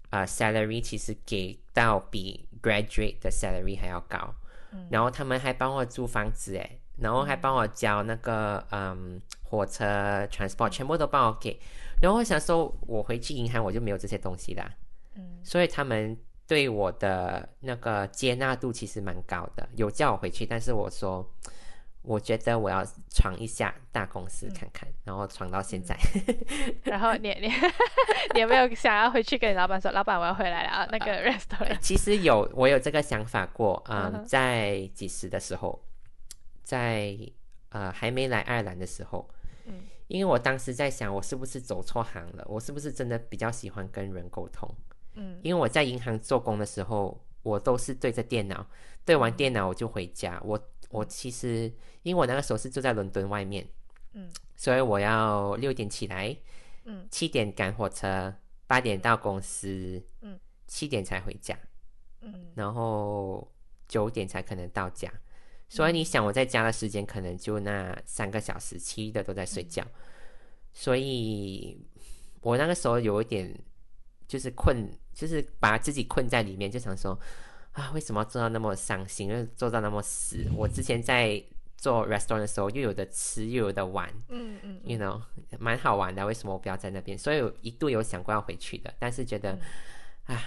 [0.09, 4.33] 呃 salary 其实给到比 graduate 的 salary 还要高，
[4.71, 9.85] 嗯然后他们还帮我租房子诶，然后还帮我交那个嗯火车
[10.31, 11.59] transport，全部都帮我给。
[12.01, 14.69] 然后我想说，我回去银行我就没有这些东西啦，
[15.15, 16.17] 嗯所以他们
[16.47, 21.27] 对我的那个接纳度其实蛮高的，有叫我回去，但是我说。
[22.01, 25.97] 我觉得我要闯一下大公司看看，然后闯到现在。
[26.83, 27.51] 然后你你
[28.33, 30.87] 你有没有想要回去跟你老板说，老板我要回来了啊？
[30.91, 35.83] 那个 restaurant，其实有，我有这个想法过，嗯，嗯在几时的时候，
[36.63, 37.15] 在
[37.69, 39.29] 呃还没来爱尔兰的时候，
[39.65, 39.73] 嗯
[40.07, 42.43] 因为我当时在想，我是不是走错行了？
[42.47, 44.67] 我是不是真的比较喜欢跟人沟通？
[45.15, 48.65] 嗯因为我在银行做工的时候，我都是对着电脑，
[49.05, 50.41] 对完电脑我就回家。
[50.43, 50.57] 我
[50.89, 51.71] 我其实
[52.03, 53.67] 因为我那个时候是住在伦敦外面，
[54.13, 54.29] 嗯。
[54.55, 56.35] 所以我要六点起来，
[56.85, 57.07] 嗯。
[57.09, 58.33] 七点赶火车，
[58.67, 61.57] 八点到公司，嗯，七点才回家。
[62.21, 62.51] 嗯。
[62.55, 63.49] 然后
[63.87, 65.11] 九点才可能到家，
[65.69, 69.85] 所以你想我在家的时间可能就那三个小时，其余的都在睡觉，
[70.73, 71.81] 所以
[72.41, 73.57] 我那个时候有一点
[74.27, 77.17] 就是困，就是把自己困在里面，就想说
[77.73, 80.45] 啊，为什么要做到那么伤心，又做到那么死？
[80.55, 81.41] 我之前在
[81.77, 84.11] 做 restaurant 的时候，又有的吃，又有的玩。
[84.27, 85.21] 嗯嗯 you know，
[85.59, 86.25] 蛮好玩的。
[86.25, 87.17] 为什么我不要在那边？
[87.17, 89.53] 所以我一度有想过要回去的，但是觉得，
[90.25, 90.43] 嗯啊，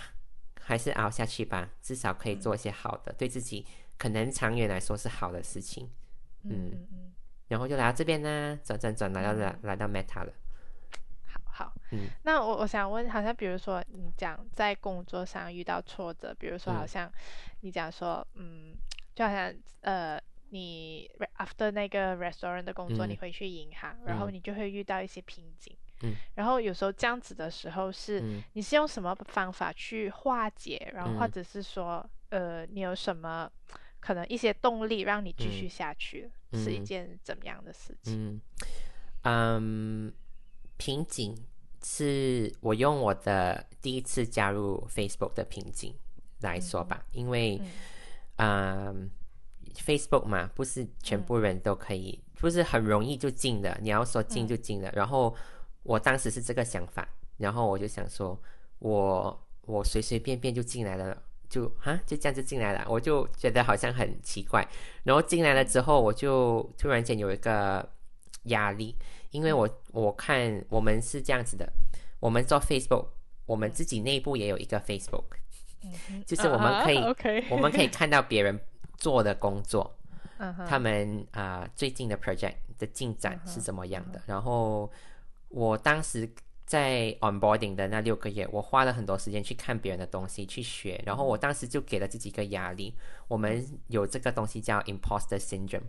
[0.61, 3.65] 还是熬下去吧，至少可以做一些好的，对自己
[3.97, 5.89] 可能长远来说是好的事情。
[6.45, 7.13] 嗯嗯嗯，
[7.49, 10.33] 然后就来到这边呢，转转转来到来来到 Meta 了。
[12.25, 16.89] 那我我想问，好像比如说你讲在工作上遇到挫折，比如说好嗯。
[16.89, 17.13] 像
[17.61, 18.75] 你讲说，嗯，
[19.15, 20.21] 就好像呃，
[20.51, 23.19] 你 after 那个 restaurant 的工作，你嗯。
[23.21, 24.35] 回去银行，然后嗯。
[24.35, 25.77] 你就会遇到一些瓶颈。
[26.03, 26.15] 嗯。
[26.35, 28.43] 然后有时候这样子的时候是，嗯。
[28.55, 30.91] 你是用什么方法去化解？
[30.95, 31.31] 然后或嗯。
[31.33, 33.51] 者是说，呃，你有什么
[34.01, 35.71] 可能一些动力让你继续嗯。
[35.71, 36.31] 下去？
[36.55, 36.85] 是一嗯。
[36.85, 38.15] 件怎么样的事情？
[38.15, 38.43] 嗯
[39.25, 40.13] 嗯，
[40.77, 41.35] 瓶颈
[41.85, 45.95] 是我用我的第一次加入 Facebook 的瓶颈
[46.41, 47.61] 来说吧，因为
[48.37, 49.11] 嗯嗯
[49.75, 53.77] ，Facebook 嘛，不是全部人都可以，不是很容易就进的。
[53.81, 54.91] 你要说进就进的。
[54.95, 55.35] 然后
[55.83, 57.09] 我当时是这个想法，
[57.39, 58.41] 然后我就想说，
[58.79, 64.67] 我我随随便便就进来了，就啊就这样就进来了，我就觉得好像很奇怪。
[65.05, 67.89] 然后进来了之后，我就突然间有一个
[68.45, 68.97] 压力，
[69.33, 71.69] 因为我我看我们是这样子的，
[72.21, 73.09] 我们做 Facebook，
[73.45, 75.25] 我们自己内部也有一个 Facebook。
[75.85, 76.99] 嗯就是我们可以
[77.51, 78.61] 我们可以看到别人
[78.99, 79.93] 做的工作，
[80.69, 84.23] 他们啊、呃最近的 project 的进展是怎么样的。
[84.27, 84.89] 然后
[85.49, 86.31] 我当时
[86.65, 91.03] 在 onboarding 的那六个月，我花了很多时间去看别人的东西，去学。
[91.05, 92.95] 然后我当时就给了自己一个压力，
[93.27, 95.83] 我们有这个东西叫 imposter syndrome。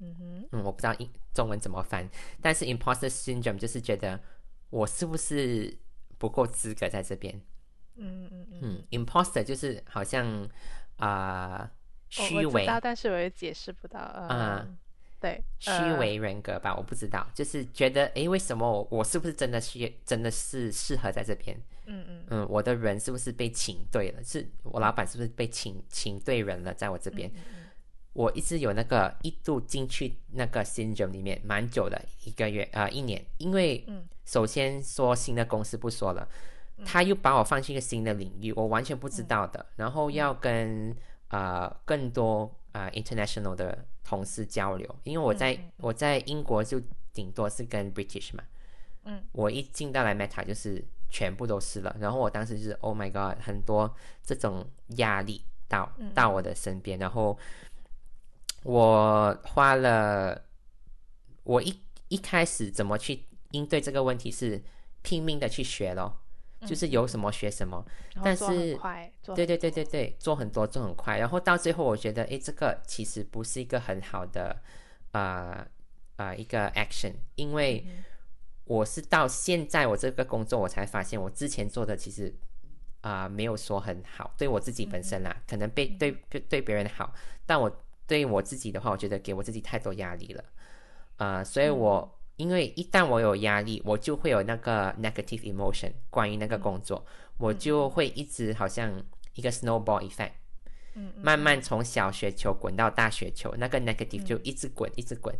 [0.00, 2.08] 嗯哼嗯，我不知道英中文怎么翻，
[2.40, 4.18] 但是 imposter syndrome 就是觉得
[4.70, 5.76] 我是不是
[6.18, 7.34] 不够资格在这边。
[7.96, 10.48] 嗯嗯嗯，嗯，imposter 就是好像
[10.96, 11.70] 啊、
[12.18, 13.98] 我虚伪但是我也解释不到。
[13.98, 14.68] 呃、啊
[15.20, 21.60] 对，虚呃伪人格吧，我不知道，就是觉得诶，为什么我我是不是真的需真的是适合在这边？
[21.86, 24.22] 嗯嗯嗯，我的人是不是被请对了？
[24.22, 27.28] 是我老板是不是被请请对人了，在我这边？
[27.34, 27.66] 嗯
[28.18, 34.04] 我一直有那个一度进去那个 syndrome 里面蛮久的，一个月啊、呃一年，因为嗯。
[34.24, 36.28] 首先说新的公司不说了，
[36.84, 40.94] 他又把我放进一个新的领域，我完全不知道的，然后要跟
[41.28, 46.78] 呃更多呃 international 的同事交流，因为我在、我在英国就
[47.14, 48.44] 顶多是跟 British 嘛，
[49.04, 56.12] 嗯，我一进到来 Meta 就是全部都是了，然后我当时就是 Oh my God，很多这种压力到嗯。
[56.12, 57.38] 到我的身边，然后
[58.64, 60.44] 我花了
[61.44, 64.62] 我一一开始怎么去应对这个问题是
[65.02, 66.18] 拼命的去学咯，
[66.66, 67.84] 就是有什么学什么，
[68.16, 74.60] 但然后做很是快，做对对对对对，做很多做很快，然后到最后我觉得，诶，这个其实不是一个很好的
[75.12, 75.66] 呃
[76.16, 78.04] 呃一个 action，因为嗯
[78.64, 82.34] 我是到现在我这个工作我才发现，我之前做的其实
[83.00, 87.14] 啊、没有说很好，对我自己本身啦，可能被对对对别人好，
[87.46, 87.70] 但我
[88.08, 90.44] 对于我自己的话，我觉得给我自己太多压力了，
[91.18, 97.04] 呃，所以我、因为一旦我有压力，我就会有那个 negative emotion 关于那个工作，
[97.36, 98.90] 我就会一直好像
[99.34, 100.32] 一个 snowball effect。
[100.94, 105.32] 嗯嗯慢慢从小雪球滚到大雪球，那个 negative 就一直滚，一直滚。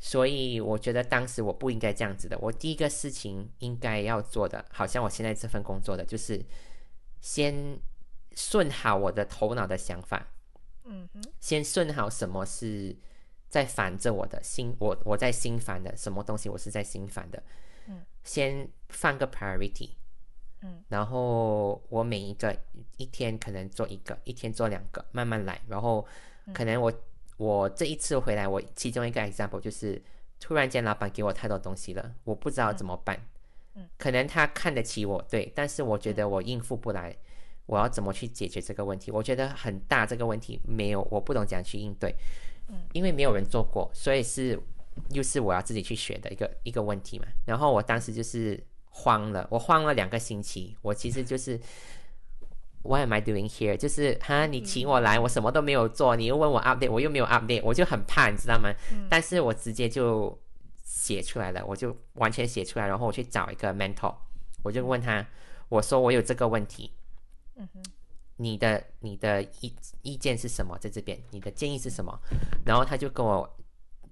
[0.00, 2.38] 所以我觉得当时我不应该这样子的。
[2.38, 6.40] 我第一个事情应该要做的，好像我现在这份工作的，就是
[7.20, 7.78] 先
[8.34, 10.26] 顺好我的头脑的想法，
[10.88, 12.96] 嗯哼先顺好什么是
[13.48, 17.42] 在烦着我的心，我我在心烦的什么东西，我是在心烦的。
[17.86, 19.90] 嗯，先放个 priority。
[20.60, 22.56] 嗯，然后我每一个
[22.96, 25.60] 一天可能做一个，一天做两个，慢慢来。
[25.68, 26.04] 然后
[26.52, 26.92] 可能我、
[27.36, 30.02] 我这一次回来，我其中一个 example 就是
[30.40, 33.16] 突然间老板给我太多东西了，我不知道怎么办。
[33.74, 37.16] 嗯，可能他看得起我，对，但是我觉得我应付不来，
[37.68, 39.12] 我要怎么去解决这个问题？
[39.12, 42.12] 我觉得很大这个问题没有，我不懂怎样去应对。
[42.68, 44.58] 嗯，因为没有人做过，所以是
[45.10, 47.26] 又是我要自己去学的一个一个问题嘛。
[47.46, 48.58] 然后我当时就是
[48.90, 51.60] 慌了，我慌了两个星期，我其实就是
[52.82, 53.76] What am I doing here？
[53.76, 58.72] 就是哈，你请我来，我什么都没有做，你又问我 update，我又没有 update，我就很怕，你知道吗？
[59.10, 60.40] 但是我直接就
[60.84, 64.14] 写出来了，我就完全写出来，然后我去找一个 mentor，
[64.62, 65.26] 我就问他，
[65.68, 66.90] 我说我有这个问题，
[67.58, 67.82] 嗯哼
[68.36, 70.78] 你的你的意意见是什么？
[70.78, 72.16] 在这边，你的建议是什么？
[72.64, 73.56] 然后他就跟我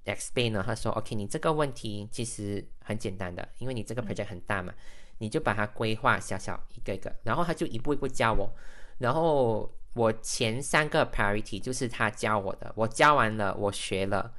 [0.04, 4.74] explain 了，他说：“OK，你这个问题其实很简单的，因为你这个 project 很大嘛，
[5.18, 8.52] 你就把它规划小小一个一个，然后他就一步一步教我，
[8.98, 14.34] 然后我前三个 priority 就是他教我的，我教完了，我学了，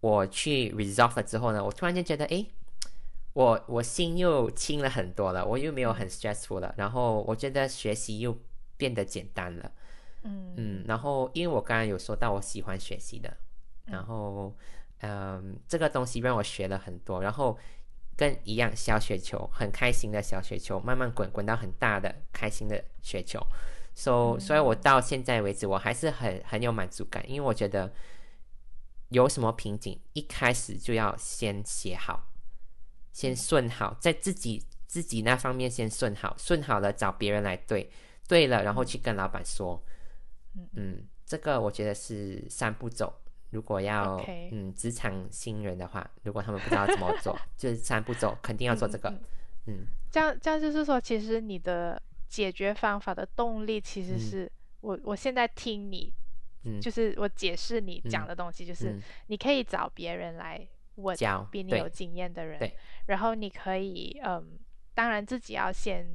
[0.00, 2.50] 我去 resolve 了之后呢，我突然间觉得，诶，
[3.34, 8.36] 我我心又轻了很多了，我又没有很 stressful 了，然后我觉得学习又
[8.76, 9.70] 变得简单了。
[10.22, 10.54] 嗯。
[10.56, 13.36] 嗯，然后因为我刚刚有说到我喜欢学习的，
[13.84, 14.56] 然后
[15.00, 17.58] 嗯，这个东西让我学了很多，然后
[18.16, 23.38] 跟一样小雪球，很开心的小雪球，慢慢滚滚到很大的开心的雪球。
[23.96, 27.92] So，、所以我到现在为止，我还是很很有满足感，因为我觉得
[29.10, 32.26] 有什么瓶颈，一开始就要先写好，
[33.14, 37.88] 先顺好，在自己自己那方面先顺好，顺好了找别人来对，
[38.28, 39.82] 对了，然后去跟老板说。
[40.76, 43.12] 嗯，这个我觉得是三步走。
[43.50, 49.08] 如果要嗯职场新人的话，如果他们不知道怎么做， 就是三步走，肯定要做这个。
[49.10, 49.18] 嗯。
[49.66, 49.86] 嗯。
[50.10, 54.18] 这样这样就是说，其实你的解决方法的动力，其实嗯。
[54.20, 56.12] 是、我我现在听你，
[56.64, 56.80] 嗯。
[56.80, 58.28] 就是我解释你讲嗯。
[58.28, 60.64] 的东西，就是嗯，你可以找别人来
[60.96, 62.76] 问教比你有经验的人对，
[63.06, 64.58] 然后你可以嗯，
[64.94, 66.06] 当然自己要先。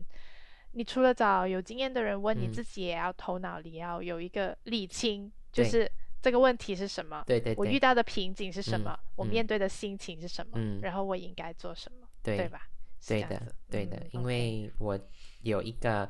[0.74, 12.68] 你除了找有经验的人问，你嗯自己也要头脑里要有一个理清，就是这个问题是什么，对对对，我遇到的瓶颈是什嗯么，我嗯面对的心情是什么，嗯然后我应该做什么，对对吧？
[13.08, 14.98] 对的对的，嗯因为我
[15.42, 16.08] 有一个，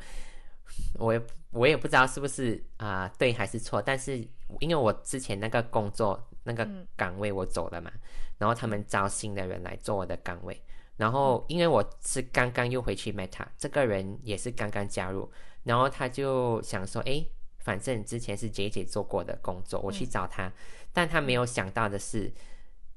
[0.95, 4.17] 我也我也不知道是不是啊、对还是错，但是
[4.59, 6.87] 因为我之前那个工作那个嗯。
[6.97, 7.91] 岗位我走了嘛，
[8.39, 10.59] 然后他们招新的人来做我的岗位，
[10.97, 11.13] 然嗯。
[11.13, 15.31] 后因为我是刚刚又回去 Meta，这个人也是刚刚加入，
[15.63, 17.29] 然后他就想说，诶，
[17.59, 20.09] 反正之前是 J 姐做过的工作，我去嗯。
[20.09, 20.51] 找他，
[20.91, 22.33] 但他没有想到的是，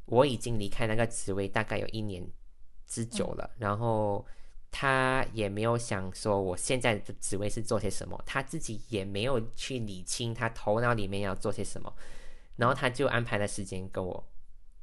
[0.07, 2.27] 我已经离开那个职位大概有一年
[2.87, 4.27] 之久了，然后
[4.71, 11.95] 他也没有想说我现在的职位是做些什么，他自己也没有去理清他头脑里面要做些什么，
[12.57, 14.25] 然后他就安排了时间跟我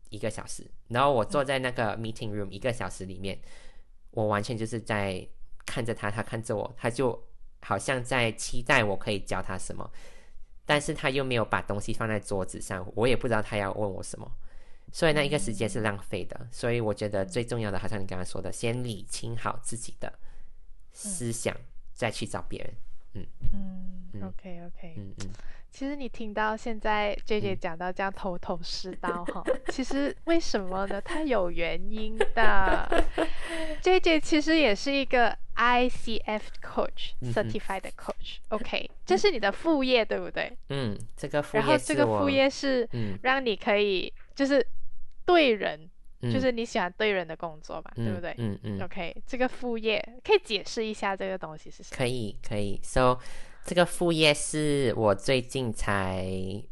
[0.09, 3.39] 一个小时，然后我坐在那个 meeting room 一个小时里面，
[4.11, 5.27] 我完全就是在
[5.65, 7.27] 看着他，他看着我，他就
[7.61, 9.89] 好像在期待我可以教他什么，
[10.65, 14.31] 但是他又没有把东西放在桌子上，我也不知道他要问我什么。
[14.91, 20.11] 所以那一个时间是浪费的，所以我觉得最重要的，好像你刚刚说的，先理清好自己的
[20.91, 21.55] 思想，
[21.93, 22.73] 再去找别人。
[23.13, 23.27] 嗯
[24.13, 25.29] 嗯，OK OK，嗯嗯，
[25.71, 30.99] 其实你听到现在 J J 嗯讲到这样头头是道哈， 其实为什么呢？
[31.01, 33.05] 它有原因的。
[33.81, 40.51] J J 其实也是一个 ICF coach 嗯哼 certified coach，OK，这是你的副业对不对？
[40.69, 44.65] 嗯，这个副业然后这个副业是嗯，让你可以就是
[45.25, 45.89] 对人，
[46.21, 51.97] 嗯就是你喜欢对人的工作嘛，对不对嗯嗯，？OK，这个副业可以解释一下这个东西是什么？
[51.97, 52.79] 可以可以。
[52.83, 53.19] So
[53.69, 56.25] 这个副业是我最近才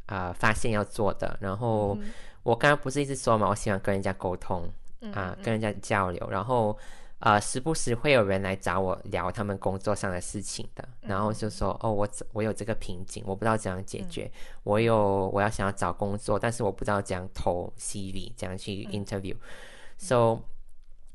[0.07, 4.67] 啊、呃发现要做的，然后嗯我刚刚不是一直说嘛，我喜欢跟人家沟通
[5.01, 5.43] 嗯啊、嗯。
[5.43, 6.75] 跟人家交流，然后
[7.19, 14.31] 呃，时不时会有人来找我聊他们工作上的事情的，然后就说哦，我我有这个瓶颈，我不知道怎样解决，
[14.63, 20.39] 我有我要想要找工作，但是我不知道怎样投 CV，怎样去 interview，so。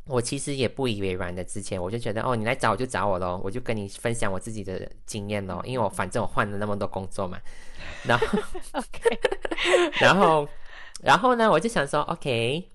[0.06, 7.38] 我其实也不以为然的，之前我就觉得哦，你来找我就找我喽，我就跟你分享我自己的经验喽，因为我反正我换了那么多工作嘛，
[8.02, 8.26] 然后，
[8.74, 9.20] OK，
[10.02, 10.48] 然后，
[11.02, 12.68] 然后呢，我就想说，OK，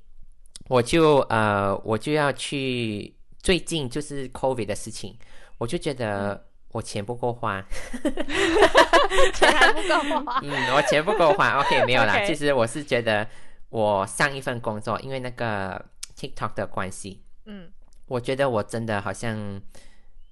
[0.70, 5.14] 我就呃，我就要去，最近就是 COVID 的事情，
[5.58, 7.62] 我就觉得我钱不够花，
[9.36, 13.28] 钱还不够花，嗯，我钱不够花，OK，没有啦，其实我是觉得
[13.68, 15.84] 我上一份工作，因为那个。
[16.18, 17.72] TikTok 的关系，嗯，
[18.08, 19.62] 我觉得我真的好像，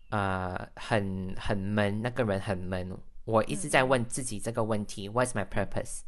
[0.10, 2.98] 呃，很很闷，那个人很闷。
[3.24, 6.00] 我一直在问自己这个问题：What's my purpose？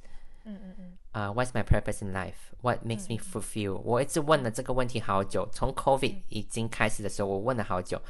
[0.46, 3.76] 嗯嗯嗯，啊，What's my purpose in life？What makes me fulfill？
[3.84, 8.02] 我一直问了这个问题好久，从 COVID 已经开始的时候，我问了好久。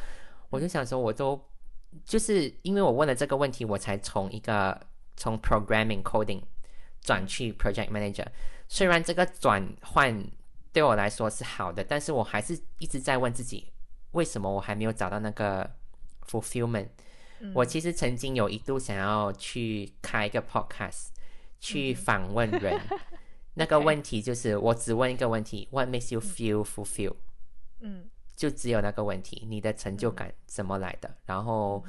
[0.50, 1.42] 我就想说，我都
[2.06, 4.80] 就是因为我问了这个问题，我才从一个
[5.18, 6.42] 从 programming coding
[7.02, 8.26] 转去 project manager。
[8.70, 10.26] 虽然这个转换。
[10.78, 13.74] 对我来说是好的，但是我还是一直在问自己，
[14.12, 15.68] 为什么我还没有找到那个
[16.30, 16.90] fulfillment？
[17.56, 21.08] 我其实曾经有一度想要去开一个 podcast，
[21.60, 22.80] 去访问人。
[23.56, 27.16] 那个问题就是，我只问一个问题：What makes you feel fulfilled？
[27.80, 31.18] 嗯，就只有那个问题，你的成就感怎么来的？
[31.26, 31.84] 然后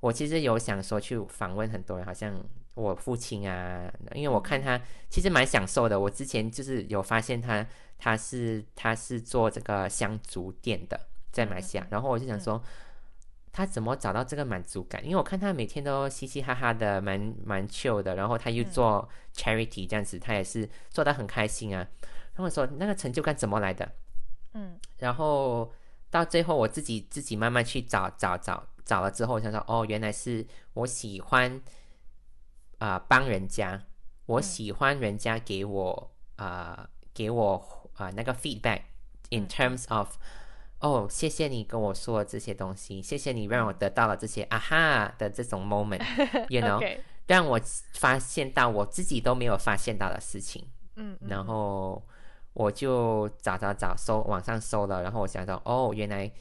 [0.00, 2.34] 我其实有想说去访问很多人，好像
[2.74, 5.98] 我父亲啊，因为我看他其实蛮享受的。
[5.98, 7.66] 我之前就是有发现他。
[8.04, 11.00] 他是他是做这个香烛店的，
[11.30, 11.86] 在马来西亚。
[11.88, 12.60] 然后我就想说，
[13.52, 15.00] 他怎么找到这个满足感？
[15.04, 18.16] 因为我看他每天都嘻嘻哈哈的，蛮蛮 chill 的。
[18.16, 21.86] 然后他又做 charity 这样子，他也是做的很开心啊。
[22.34, 23.88] 然后我说那个成就感怎么来的？
[24.54, 24.76] 嗯。
[24.98, 25.72] 然后
[26.10, 31.62] 到最后我自己自己慢慢去找找找找了之后，我想说哦，原来是我喜欢
[32.82, 33.80] 啊帮人家，
[34.26, 37.78] 我喜欢人家给我啊给我。
[37.96, 38.80] 啊，那个 feedback
[39.28, 40.16] in terms of，
[40.80, 47.60] 哦，谢谢你跟我说这些东西，谢谢你让我得到了这些啊哈的这种 moment，you know，让我
[47.92, 50.66] 发现到我自己都没有发现到的事情，
[50.96, 52.02] 嗯，然后
[52.54, 56.32] 我就找找找搜网上搜了，然后我想到哦，原来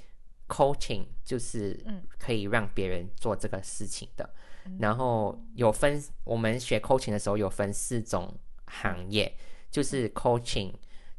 [0.47, 1.77] coaching 就是
[2.17, 4.27] 可以让别人做这个事情的，
[4.79, 8.33] 然后有分我们学 coaching 的时候有分四种
[8.65, 9.31] 行业，
[9.69, 10.73] 就是 coaching。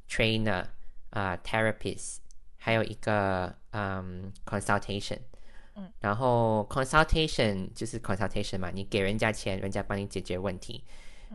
[0.08, 0.62] trainer
[1.08, 2.16] 啊，therapist，
[2.58, 5.18] 还有一个嗯，consultation，
[5.74, 10.84] 嗯，然后 consultation 就是 consultation 嘛，你给人家钱，人家帮你解决问题。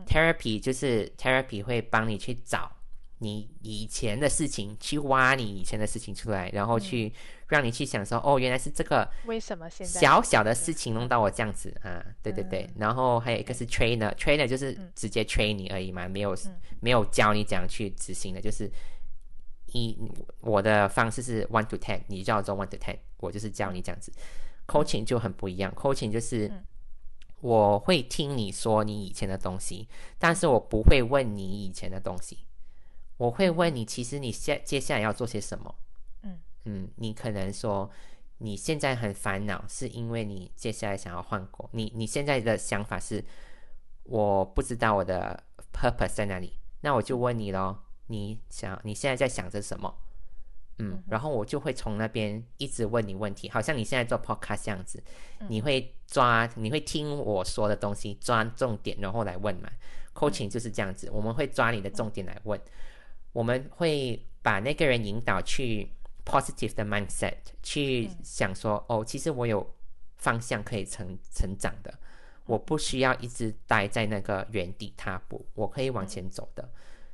[0.05, 2.71] therapy 就是 therapy 会帮你去找
[3.17, 7.11] 你以前的事情，去挖你以前的事情出来，然后去
[7.47, 12.03] 让你去想说，哦，原来是这个为什么现在小小的事情弄到我这样子啊？
[12.21, 16.35] 对对对，然后还有一个是 trainer，trainer 就是直接 train 你而已嘛，没有
[16.81, 18.69] 没有教你怎样去执行的，就是
[19.67, 19.97] 一
[20.41, 24.11] 我的方式是 one to ten，你叫我做 one to ten，我就是教你这样子。
[24.67, 26.51] coaching 就很不一样，coaching 就是
[27.39, 29.87] 我会听你说你以前的东西，
[30.19, 32.39] 但是我不会问你以前的东西。
[33.15, 35.73] 我会问你，其实你下接下来要做些什么？
[36.67, 37.89] 嗯嗯，你可能说
[38.39, 41.67] 你现在很烦恼，是因为你接下来想要换工。
[41.71, 43.23] 你你现在的想法是，
[44.03, 45.43] 我不知道我的
[45.73, 46.53] purpose 在哪里。
[46.81, 49.93] 那我就问你咯，你想你现在在想着什么？
[50.79, 55.01] 嗯，然后我就会从那边一直问你问题，好像你现在做 podcast 这样子，
[55.49, 59.69] 你会抓，你会听我说的东西，抓重点，然后来问嘛。
[60.13, 62.59] coaching 就是这样子，我们会抓你的重点来问。
[63.33, 65.91] 我们会把那个人引导去
[66.27, 69.65] positive 的 mindset，去想说，哦，其实我有
[70.17, 71.97] 方向可以成成长的，
[72.45, 76.69] 我不需要一直待在那个原地踏步，我可以往前走的。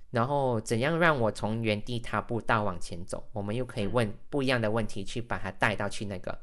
[0.09, 3.23] 然后怎样让我从原地踏步到往前走？
[3.33, 6.39] 我们又可以问不一样的问题，去把它带到去那个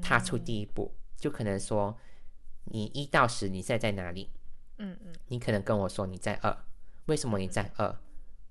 [0.00, 0.92] 踏出第一步。
[1.16, 1.96] 就可能说，
[2.64, 4.30] 你一到十，你现在在哪里？
[4.78, 6.56] 嗯嗯，你可能跟我说你在二，
[7.06, 7.98] 为什么你在二？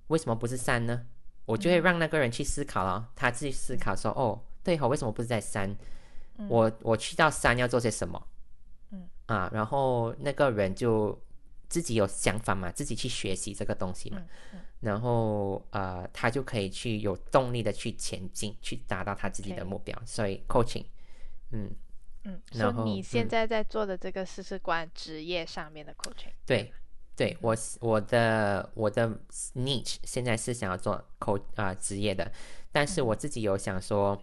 [0.07, 1.05] 为什么不是三呢？
[1.47, 5.73] 我就会让那个人去思考了，他自己思考说：“哦，对哦，为什么不是在山？
[6.49, 8.21] 我我去到山要做些什么？”
[8.91, 11.17] 嗯啊，然后那个人就
[11.69, 14.21] 自己有想法嘛，自己去学习这个东西嘛，
[14.81, 19.97] 然后呃，他就可以去有动力的去前进，去达到他自己的目标。
[20.05, 20.83] 所以 coaching，
[21.51, 21.71] 嗯
[22.25, 26.63] 嗯，然后你现在在做的这个是是关职业上面的 coaching，对。
[26.63, 26.73] 对
[27.41, 29.09] 我我的我的
[29.55, 32.31] niche 现在是想要做口啊职业的，
[32.71, 34.21] 但是我自己有想说，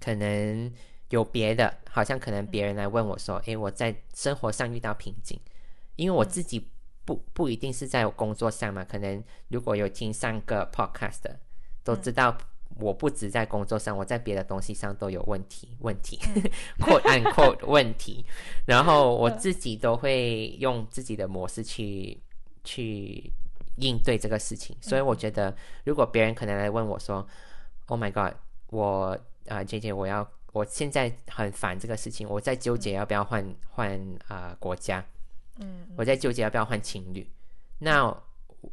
[0.00, 0.72] 可能
[1.10, 5.38] 有别的，好像可能别人来问我说：“诶，我在生活上遇到瓶颈，
[5.96, 6.70] 因为我自己
[7.04, 11.38] 不不一定是在工作上嘛，可能如果有听上个 podcast 的，
[11.84, 12.36] 都知道
[12.78, 16.18] 我不止在工作上，我在别的东西上都有问题，问题，
[16.80, 18.24] quote unquote 问题，
[18.66, 22.18] 然后我自己都会用自己的模式去
[22.64, 23.30] 去
[23.76, 25.54] 应对这个事情，所以我觉得
[25.84, 27.26] 如果别人可能来问我说
[27.86, 28.34] ：“Oh my God，
[28.68, 29.18] 我
[29.48, 35.04] 啊姐姐，我要我现在很烦这个事情，我在纠结要不要换换啊国家，
[35.58, 35.86] 嗯。
[35.96, 37.26] 我在纠结要不要换情侣，
[37.78, 38.14] 那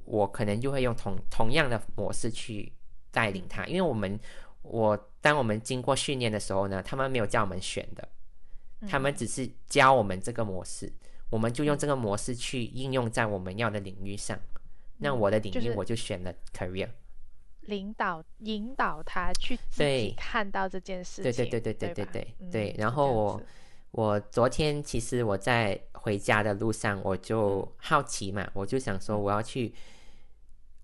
[0.05, 2.71] 我可能就会用同同样的模式去
[3.17, 4.19] 带领他，因为我们
[4.61, 8.07] 我当我们经过训练的时候呢，他们没有叫我们选的，
[8.87, 10.93] 他们只是教我们这个模式，
[11.31, 14.37] 我们就用这个模式去应用在我们要的领域上。
[14.99, 16.89] 那我的领域我就选了 career，
[17.61, 22.75] 领导引导他去自己对看到这件事情，对对对对对对吧对嗯对。
[22.77, 23.41] 然后我
[23.89, 29.73] 我昨天其实我在回家的路上，我就嗯好奇嘛，我就想说我要去。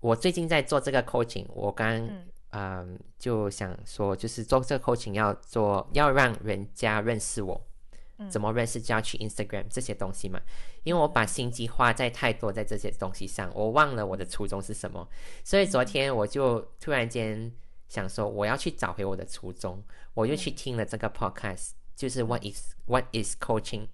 [0.04, 2.26] 我最近在做这个 coaching，我刚嗯。
[2.56, 7.66] 嗯就想说，就是做这个 coaching 要做，要让人家认识我，
[8.18, 8.30] 嗯。
[8.30, 10.38] 怎么认识就要去 Instagram 这些东西嘛。
[10.82, 15.08] 因为我把心机花在太多在这些东西上，我忘了我的初衷是什么，
[15.42, 17.50] 所以昨天我就突然间
[17.88, 19.82] 想说，我要去找回我的初衷，
[20.12, 23.88] 我就去听了这个 podcast，就是 What is What is coaching。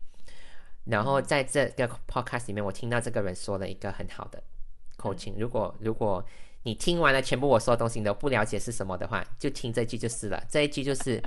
[0.85, 4.43] 然后在这个 podcast 里面，我听到这个人说了一个很好的
[5.01, 5.35] coaching。
[5.39, 6.23] 如果如果
[6.65, 10.45] 你听完了全部我说的东西，你都不了解是什么的话，就听这句就是了。
[10.51, 11.23] 这一句就是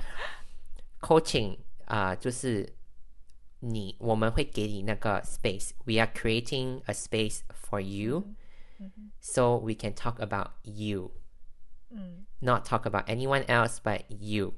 [1.00, 2.72] coaching 啊、就是
[3.60, 5.72] 你我们会给你那个 space。
[5.84, 8.34] We are creating a space for you,
[9.20, 11.10] so we can talk about you,
[11.90, 14.54] 嗯 not talk about anyone else but you。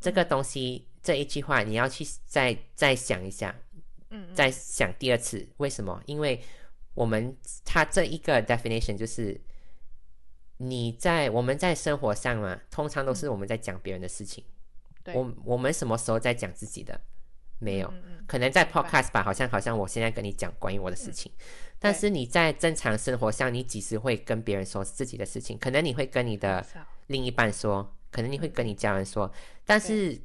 [0.00, 3.54] 这个东西这一句话，你要去再再想一下，
[4.10, 6.02] 嗯再想第二次，为什么？
[6.04, 6.42] 因为
[6.96, 9.40] 我们它这一个 definition 就是
[10.56, 14.42] 你在我们在生活上嘛，通常都是我们在讲别人的事情。
[15.04, 15.14] 对。
[15.14, 17.00] 我我们什么时候在讲自己的？
[17.58, 17.90] 没有，
[18.26, 21.32] 可能在 podcast 吧，好像好像我现在跟你讲关于我的事情，
[21.78, 25.56] 但是你在正常生活上，你几时会跟别人说自己的事情？
[25.58, 26.62] 可能你会跟你的
[27.06, 29.32] 另一半说，可能你会跟你家人说，
[29.64, 30.20] 但是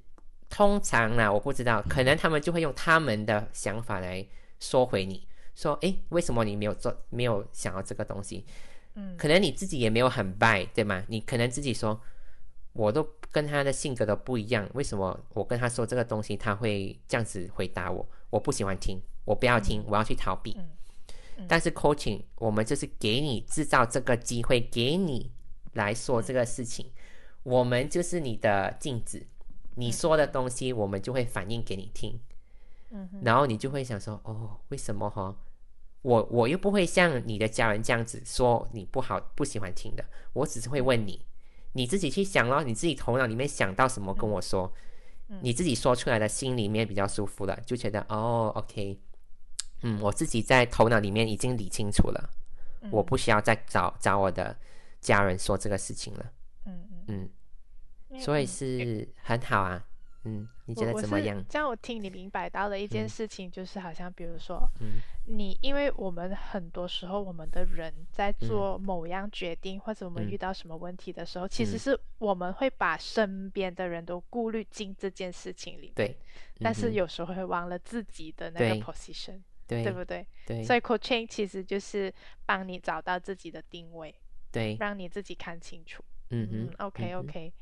[0.49, 4.27] 通常呢，我不知道，可能他们就会用他们的想法来
[4.59, 5.25] 说回你，
[5.61, 8.45] 说，诶，为什么你没有做，没有想要这个东西？
[8.95, 11.03] 嗯可能你自己也没有很 buy，对吗？
[11.07, 12.01] 你可能自己说，
[12.73, 18.05] 我都跟他的性格都不一样，为什么我跟他说这个东西，他会这样子回答我？
[18.29, 20.55] 我不喜欢听，我不要听，我要去逃避。
[20.57, 20.69] 嗯
[21.37, 25.31] 嗯但是 coaching 我们就是给你制造这个机会，给你
[25.73, 26.91] 来说这个事情，
[27.43, 29.25] 我们就是你的镜子，
[29.75, 32.19] 你说的东西我们就会反映给你听，
[32.89, 35.33] 嗯然后你就会想说，哦，为什么哈？
[36.01, 41.25] 我我又不会像你的家人这样子说你不好不喜欢听的，我只是会问你，
[41.73, 44.71] 你自己去想咯，你自己头脑里面想到什么跟我说，
[45.41, 48.99] 你自己说出来的心里面比较舒服了，就觉得哦，OK，
[49.83, 52.29] 嗯，我自己在头脑里面已经理清楚了，
[52.91, 54.57] 我不需要再找找我的
[54.99, 56.31] 家人说这个事情了，
[56.65, 57.29] 嗯嗯。
[58.19, 59.85] 所以嗯是很好啊，
[60.23, 61.43] 嗯，你觉我我是得怎么样？
[61.49, 76.15] 这样我听你明白到的一件嗯事情，就是好像比如说，嗯你因为我们很多时候我们的人在做某样决定，或者我们嗯遇到什么问题的时候，其实嗯是我们会把身边的人都顾虑进这件事情里，对，
[76.59, 80.25] 但是有时候会忘了自己的那个 position，对对不对？
[80.45, 82.13] 对所以 coaching 其实就是
[82.45, 84.13] 帮你找到自己的定位，
[84.51, 86.03] 对，让你自己看清楚。
[86.31, 87.53] 嗯嗯，OK OK，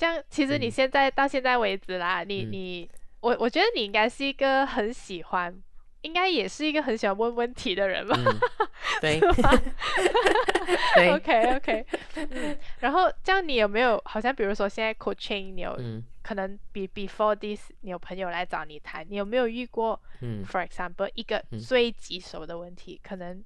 [0.00, 0.70] 这样其实你嗯。
[0.70, 2.52] 现在到现在为止啦，你嗯。
[2.52, 2.90] 你
[3.20, 5.54] 我我觉得你应该是一个很喜欢，
[6.00, 8.16] 应该也是一个很喜欢问问题的人吧。
[8.18, 8.38] 嗯，
[9.02, 9.20] 对，
[10.96, 16.02] 对，OK OK，嗯，然后这样你有没有好像比如说现在 coaching 你有、嗯。
[16.22, 20.42] 可能比 before this 你有朋友来找你谈，你有没有遇过嗯。
[20.46, 21.58] for example 一个嗯。
[21.58, 23.42] 最棘手的问题，可能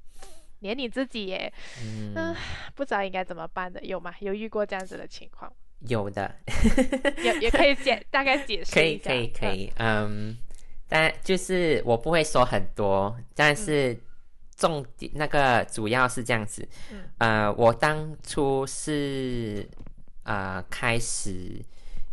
[0.61, 1.53] 连你自己也
[2.15, 2.33] 嗯，
[2.77, 4.15] 不知道应该怎么办的，有吗？
[4.21, 5.53] 有遇过这样子的情况？
[5.81, 6.35] 有的，
[7.23, 9.11] 也也可以解 大概解释可以一下。
[9.11, 9.57] 可以可嗯。
[9.57, 10.39] 以，嗯，
[10.89, 13.99] 但就是我不会说很多，但是
[14.57, 17.03] 重点那个主要是这样子，嗯。
[17.19, 19.69] 呃，我当初是
[20.23, 21.61] 呃开始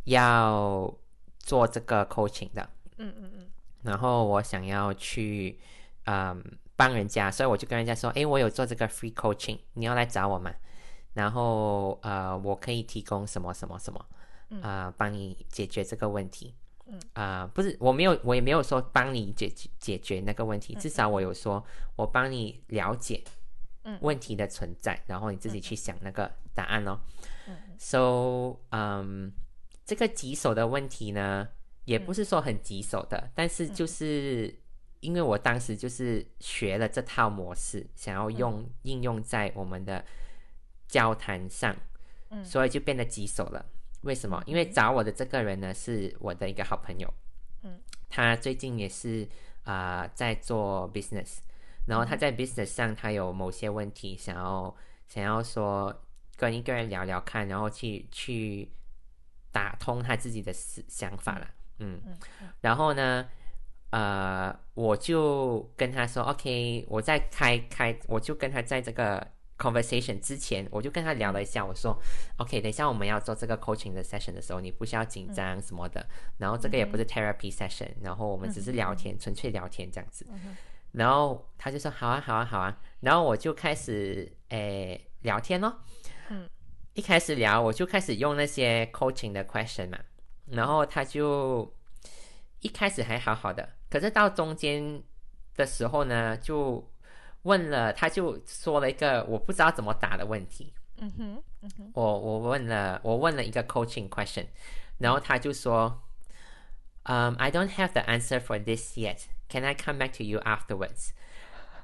[0.05, 0.93] 要
[1.39, 3.47] 做这个 coaching 的，嗯嗯嗯。
[3.83, 5.57] 然后我想要去
[6.05, 6.43] 嗯
[6.75, 10.53] 帮人家，所以我就跟人家说，诶，我有做这个 free coaching，你要来找我吗？
[11.13, 14.05] 然后呃，我可以提供什么什么什么，
[14.61, 16.53] 啊、帮你解决这个问题。
[16.87, 16.99] 嗯。
[17.13, 21.63] 啊、不是，我没有，我也没有说帮你解决解决那个问题，至少我有说，
[21.95, 23.23] 我帮你了解
[23.83, 23.97] 嗯。
[24.01, 27.01] 问题的存在，然后你自己去想那个答案咯。
[27.47, 27.57] 嗯。
[27.77, 29.31] So，嗯，
[29.85, 31.47] 这个棘手的问题呢，
[31.85, 34.55] 也不是说很棘手的，但是就是
[34.99, 40.05] 因为我当时就是学了这套模式，想要用、应用在我们的
[40.91, 41.75] 交谈上，
[42.29, 42.45] 嗯。
[42.45, 43.65] 所以就变得棘手了。
[44.01, 44.41] 为什么？
[44.45, 47.11] 因为找我的这个人呢，是我的一个好朋友，
[47.63, 47.79] 嗯，
[48.09, 49.27] 他最近也是
[49.63, 51.37] 啊、在做 business，
[51.85, 54.75] 然后他在 business 上他有某些问题想要
[55.07, 55.95] 想要说
[56.35, 58.71] 跟一个人聊聊看，然后去去
[59.51, 62.17] 打通他自己的思想法了，嗯，嗯。
[62.61, 63.29] 然后呢，
[63.91, 69.27] 呃，我就跟他说，OK，我在开开，我就跟他在这个
[69.61, 71.95] conversation 之前，我就跟他聊了一下，我说
[72.37, 76.05] ，OK，等一下我们要做这个 coaching 的 session 的时候，你不需要紧张什么的，
[76.37, 80.25] 然后这个也不是 therapy session，然后我们只是聊天，纯粹聊天这样子。
[80.31, 80.57] 嗯
[80.93, 82.77] 然后他就说好啊，好啊，好啊。
[82.99, 85.79] 然后我就开始诶聊天咯。
[86.29, 86.49] 嗯。
[86.93, 89.97] 一开始聊，我就开始用那些 coaching 的 question 嘛。
[90.47, 91.73] 然后他就
[92.59, 95.01] 一开始还好好的，可是到中间
[95.55, 96.85] 的时候呢，就
[97.43, 100.73] 问了，他就说了一个我不知道怎么答的问题。
[100.99, 104.45] 嗯哼，嗯哼，我我问了我问了一个 coaching question，
[104.99, 106.01] 然后他就说，
[107.03, 109.23] 嗯、i don't have the answer for this yet.
[109.49, 111.09] Can I come back to you afterwards？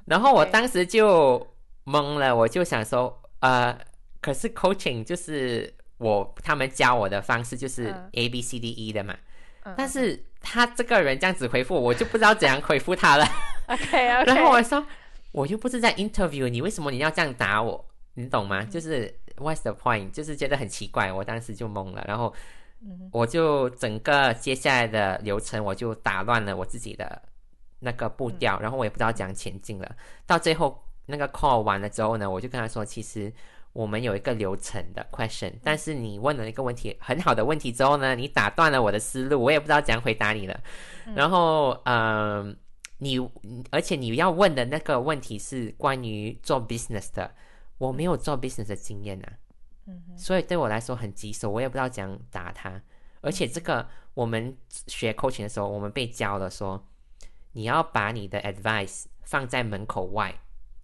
[0.06, 1.54] 然后我当时就
[1.84, 3.76] 懵了，我就想说，呃，
[4.20, 9.16] 可是 coaching 就是我他们教我的方式就是嗯 A B C D E 的嘛，
[9.64, 13.26] 嗯但是他这个人这样子回复我，就不知道怎样回复他了。
[13.66, 14.86] OK OK，然后我说，
[15.32, 17.84] 我又不是在 interview 你，为什么你要这样打我？
[18.14, 18.64] 你懂吗？
[18.64, 20.10] 就是 what's the point？
[20.10, 22.32] 就是觉得很奇怪，我当时就懵了，然后
[22.82, 27.22] 嗯我就整个接下来的流程我就打乱了我自己的
[27.80, 29.96] 那个步调，然后我也不知道怎样前进了。
[30.26, 33.32] 到最后那个 call 完了之后呢，我就跟他说，其实。
[33.74, 40.60] 我们有一个流程的 question，但是你问了一个问题很好的问题之后呢，你打断了我的思路，我也不知道怎样回答你了。
[41.14, 42.56] 然后，嗯、
[42.98, 43.18] 你
[43.70, 47.34] 而且你要问的那个问题是关于做 business 的，
[47.78, 49.32] 我没有做 business 的经验啊，
[49.86, 52.82] 嗯，所以对我来说很棘手，我也不知道怎样答他。
[53.20, 56.86] 而且这个我们学 coaching 的时候，我们被教了说，
[57.52, 60.40] 你要把你的 advice 放在门口外，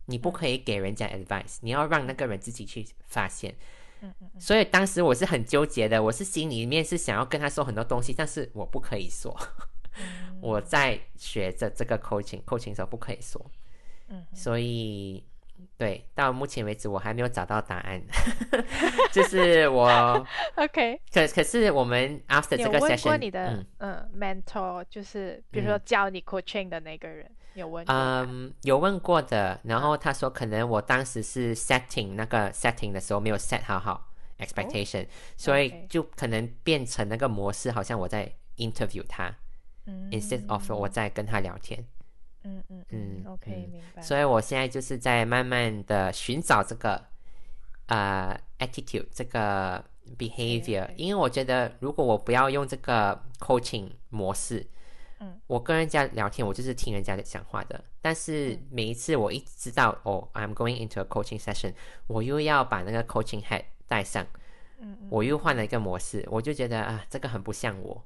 [0.06, 3.54] 你不可以给人家 advice，你要让那个人自己去发现。
[4.38, 9.34] 所以当时我是很纠结的，我是心里面是想要跟他说很多东西，但是我不可以说。
[9.98, 10.38] 嗯。
[10.40, 13.40] 我在学着这个 coaching，coaching 的时候不可以说，
[14.08, 15.24] 嗯所以
[15.78, 18.02] 对，到目前为止我还没有找到答案。
[19.12, 19.86] 就是我，
[20.56, 23.66] OK，可可是我们 after 这个问过 session，你的嗯。
[23.78, 27.84] 嗯 mentor，就是比如说教你 coaching 的那个人，你有问？
[27.88, 39.34] 嗯，有问过的，然后他说可能我当时是 setting 那个 setting 的时候没有 set 好好 expectation，、所以就可能变成那个模式，好像我在 interview 他、嗯
[40.10, 41.84] instead of 我在跟他聊天。
[42.42, 43.70] 嗯嗯嗯嗯，OK，嗯。
[43.70, 44.02] 明白。
[44.02, 47.02] 所以我现在就是在慢慢的寻找这个
[47.86, 49.82] 呃 attitude 这个
[50.18, 54.66] behavior，OK 因为我觉得如果我不要用这个 coaching 模式，
[55.20, 57.82] 嗯，我跟人家聊天，我就是听人家讲话的。
[58.02, 61.72] 但是嗯每一次我一知道哦，I'm going into a coaching session，
[62.06, 64.26] 我又要把那个 coaching hat 带上，
[65.08, 68.04] 我又换了一个模式，我就觉得啊，这个很不像我，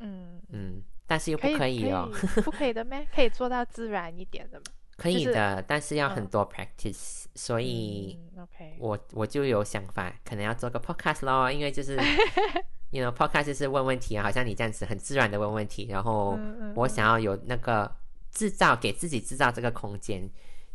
[0.00, 2.10] 嗯，嗯，但是又不可以可以哦。
[2.12, 3.06] 可以不可以的咩？
[3.14, 4.64] 可以做到自然一点的吗？
[4.96, 11.96] 可以就是的，但是要很嗯多 practice，、所以嗯，OK，我我就有想法，可能要做个 podcast 咯，因为就是，
[12.90, 16.38] you know podcast 就是问问题啊，好像你这样子很自然的问问题，然后
[16.74, 17.94] 我想要有那个
[18.32, 20.26] 制造给自己制造这个空间，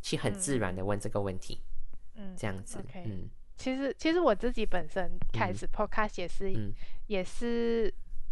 [0.03, 1.59] 去很自然的问这个问题，
[2.15, 3.27] 嗯这样子嗯
[3.57, 6.71] 其实其实我自己本身开嗯始 podcast 也是、嗯
[7.07, 7.91] 也是，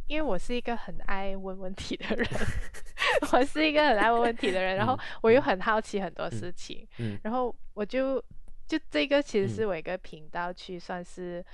[0.09, 2.27] 因为我是一个很爱问问题的人，
[3.31, 7.17] 我是一个很爱问问题的人，然后嗯我又很好奇很多事情，嗯。
[7.23, 8.19] 然后我就
[8.67, 9.67] 就这个其实是嗯。
[9.69, 11.45] 我一个频道去算是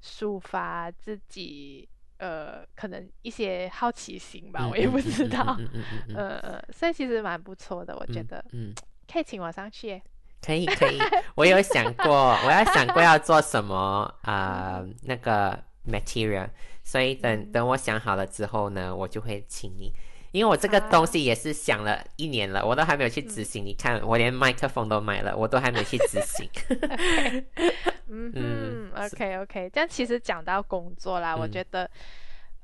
[0.00, 1.88] 抒发自己
[2.18, 5.84] 呃可能一些好奇心吧，嗯我也不知道，嗯
[6.14, 8.74] 嗯所以其实蛮不错的，我觉嗯得嗯，
[9.12, 9.88] 可以请我上去。
[9.88, 10.02] 耶。
[10.42, 10.98] 可以可 以，
[11.34, 13.74] 我有想过，我要想过要做什么
[14.22, 16.48] 啊、呃那个 material，
[16.86, 19.92] 所以等等我想好了之后呢，我就会请你。
[20.32, 23.64] 因为我这个啊东西也是想了一年了，我都还没有去执行。
[23.64, 26.48] 你看，我连麦克风都买了，我都还没有去执行。
[28.08, 31.90] 嗯，OK OK，这样其实讲到工作啦，我嗯觉得，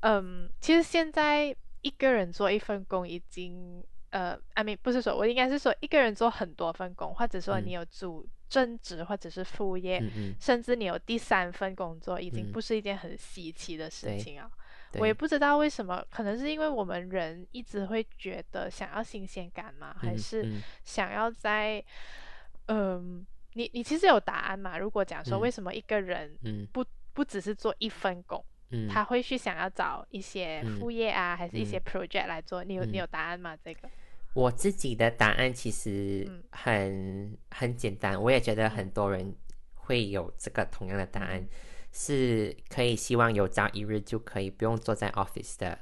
[0.01, 14.47] 嗯，其实现在一个人做一份工已经，呃，I mean 不是说我应该是说一个人做很多份工，或者说嗯你有主正职或者是副业，嗯嗯，甚至你有第三份工作，已经嗯不是一件很稀奇的事情啊。
[14.91, 21.83] 对我也不知道为什么，可能是因为我们人一直会觉得想要新鲜感嘛，还嗯是嗯想要在，
[22.67, 24.77] 嗯，你你其实有答案嘛？
[24.77, 32.63] 如果讲说嗯为什么一个人嗯不不只是做一份工，嗯，他会去想要找一些嗯副业啊，还是一些嗯 project 来做？
[32.63, 33.57] 你有你嗯有答案吗？
[33.65, 33.89] 这个？
[34.33, 39.35] 我自己的答案其实嗯很、很简单，我也觉得很多人
[39.75, 41.49] 会有这个同样的答案，嗯
[41.91, 45.77] 是可以希望有朝一日就可以不用坐在 office 的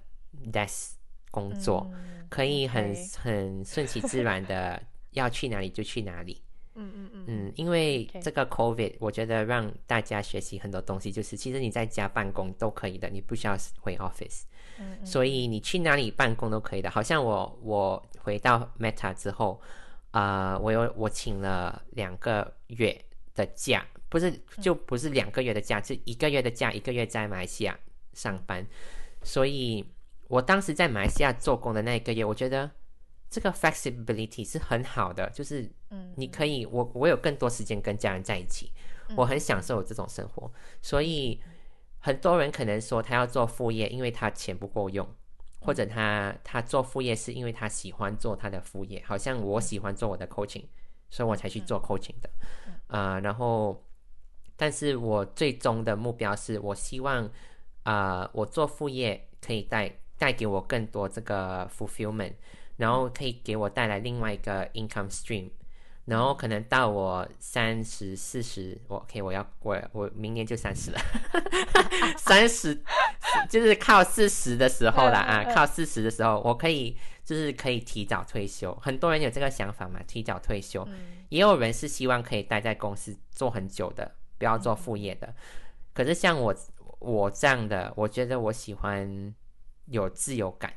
[0.51, 0.91] desk
[1.31, 4.81] 工作，嗯可以很很顺其自然的
[5.11, 6.41] 要去哪里就去哪里。
[6.75, 14.43] 嗯嗯嗯嗯，因为这个 COVID，我觉得让大家学习很多东西，就是其实你在家办公都可以的，你不需要回 office。
[14.79, 16.89] 嗯嗯所以你去哪里办公都可以的。
[16.89, 19.61] 好像我我回到 Meta 之后，
[20.11, 23.03] 啊、我有我请了两个月
[23.35, 27.77] 的假，不是就不是两个月的假，是一个月的假，一个月在马来西亚
[28.13, 28.65] 上班。
[29.23, 29.85] 所以
[30.27, 32.69] 我当时在马来西亚做工的那一个月，我觉得
[33.29, 38.71] 这个 flexibility 是很好的，就是嗯你可以，我我有更多时间跟家人在一起，
[39.15, 40.51] 我很享受这种生活。
[40.81, 41.41] 所以
[41.99, 45.07] 很多人可能说他要做副业，因为他钱不够用，
[45.61, 50.65] 或者他他做副业是因为他喜欢做他的副业，好像我喜欢做我的 coaching，
[51.09, 52.29] 所以我才去做 coaching 的。
[52.87, 53.85] 啊、然后，
[54.57, 57.29] 但是我最终的目标是我希望
[57.83, 62.33] 啊、我做副业可以带带给我更多这个 fulfillment，
[62.77, 65.49] 然后可以给我带来另外一个 income stream。
[66.05, 70.99] 然后可能到我三十四十，我 OK，我要我我明年就三十了，
[72.17, 72.81] 三十
[73.49, 78.73] 就是靠四十的时候啦啊，靠四十的时候，我可以就是可以提早退休。
[78.81, 80.83] 很多人有这个想法嘛，提早退休。
[80.89, 85.33] 嗯也有人是希望可以待在公司做很久的，不要做副业的。
[85.93, 86.53] 可是像我
[86.99, 89.33] 我这样的，我觉得我喜欢
[89.85, 90.73] 有自由感。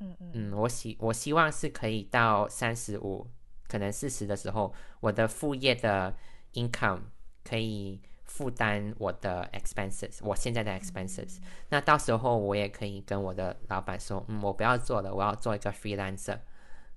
[0.00, 3.26] 嗯嗯嗯，我希我希望是可以到三十五，
[3.68, 6.14] 可能四十的时候，我的副业的
[6.54, 7.00] income
[7.42, 11.38] 可以负担我的 expenses，我现在的 expenses、
[11.68, 16.38] 那到时候我也可以跟我的老板说，嗯，我不要做了，我要做一个 freelancer，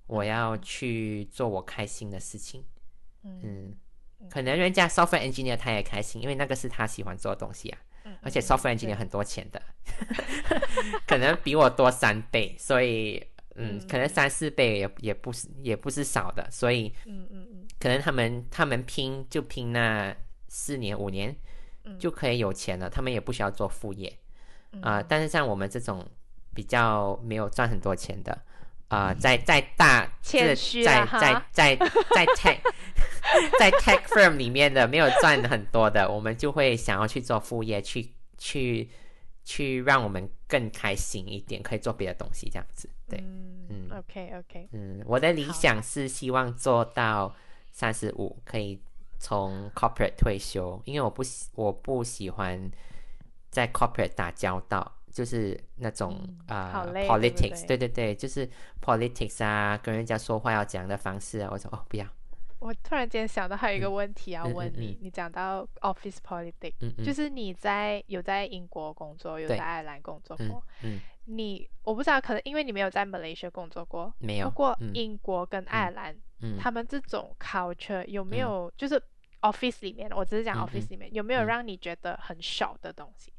[0.08, 2.64] 我要去做我开心的事情。
[3.24, 7.80] 嗯嗯，可能人家 software engineer 他也开心，因为那个是他喜欢做的东西啊。
[8.06, 9.62] 嗯而且嗯 software 对 engineer 很多钱的，
[11.06, 13.22] 可能比我多三倍，所以
[13.58, 17.68] 嗯，可能三四倍也也不是也不是少的，所以嗯嗯嗯。
[17.80, 20.16] 可能他们他们拼就拼那
[20.48, 21.36] 四年五年
[21.84, 21.98] 嗯。
[22.00, 24.18] 就可以有钱了，他们也不需要做副业
[24.72, 24.82] 嗯。
[24.82, 26.06] 啊、但是像我们这种
[26.54, 28.38] 比较没有赚很多钱的。
[28.90, 31.06] 啊、在在大在在
[31.52, 31.76] 在
[32.16, 32.58] 在 tech
[33.60, 38.90] 在 tech firm 里面的没有赚很多的，我们就会想要去做副业，去去
[39.44, 42.90] 去让我们更开心一点，可以做别的东西，这样子。
[43.08, 43.98] 对，嗯嗯。
[43.98, 47.36] OK OK 嗯，我的理想是希望做到
[47.72, 48.80] 三十五，可以
[49.20, 52.70] 从 corporate 退休，因为我不喜我不喜欢
[53.50, 54.94] 在 corporate 打交道。
[55.10, 57.78] 就是那种啊、politics，对对？
[57.78, 58.48] 对对对，就是
[58.80, 62.06] politics 啊，跟人家说话要怎样的方式啊，我说哦不要，
[62.60, 65.06] 我突然间想到还有一个问题要问你，嗯。
[65.06, 71.00] 你讲到 office politics，、嗯嗯，就是你在有在英国工作，有在爱尔兰工作嗯过，嗯
[71.30, 74.92] 你我不知道，可能因为你没有在 Malaysia 工作过，没有不过嗯。
[74.94, 76.58] 英国跟爱尔兰、嗯。
[76.58, 79.02] 他们这种 culture 有没有、就是
[79.42, 80.92] office 里面，我只是讲嗯 office 嗯。
[80.92, 81.46] 里面、有没有嗯。
[81.46, 83.34] 让你觉得很少的东西？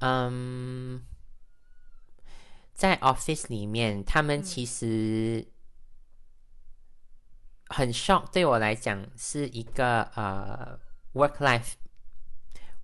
[0.00, 1.04] 嗯，
[2.72, 4.42] 在 office 里面，他们嗯。
[4.42, 5.46] 其实
[7.66, 10.78] 很 shock，对我来讲是一个呃
[11.12, 11.74] work life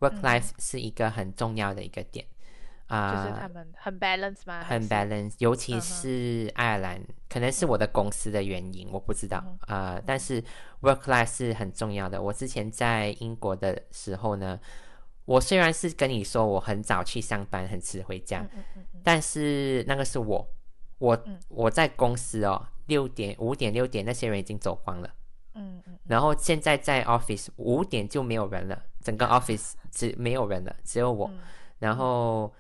[0.01, 0.23] work 嗯。
[0.23, 2.27] life 是一个很重要的一个点
[2.87, 3.25] 啊。
[3.27, 4.63] 就是他们很 balance 吗？
[4.63, 10.43] 很 balance，尤其是爱尔兰，可能是我的公司的原因，我不知道嗯啊、呃但是
[10.83, 12.21] work life 是很重要的。
[12.21, 14.59] 我之前在英国的时候呢，
[15.25, 18.47] 我虽然是跟你说我很早去上班，很迟回家，
[19.03, 20.47] 但是那个是我，
[20.99, 25.11] 我、嗯我在公司哦，六点、五点、六点那些人已经走光了，
[25.55, 31.29] 嗯嗯然后现在在 office 五点就没有人了，整个 office 只没有人了，只有我。
[31.29, 31.39] 嗯
[31.81, 32.51] 然后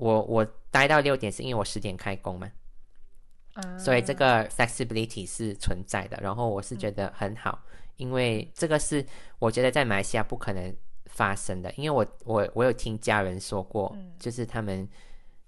[0.00, 2.50] 我我待到六点是因为我十点开工嘛，
[3.78, 6.18] 所以这个 flexibility 是存在的。
[6.22, 7.62] 然后我是觉得很好，
[7.96, 9.04] 因为这个是
[9.38, 10.74] 我觉得在马来西亚不可能
[11.04, 14.88] 发生的，因为我我我有听家人说过，就是他们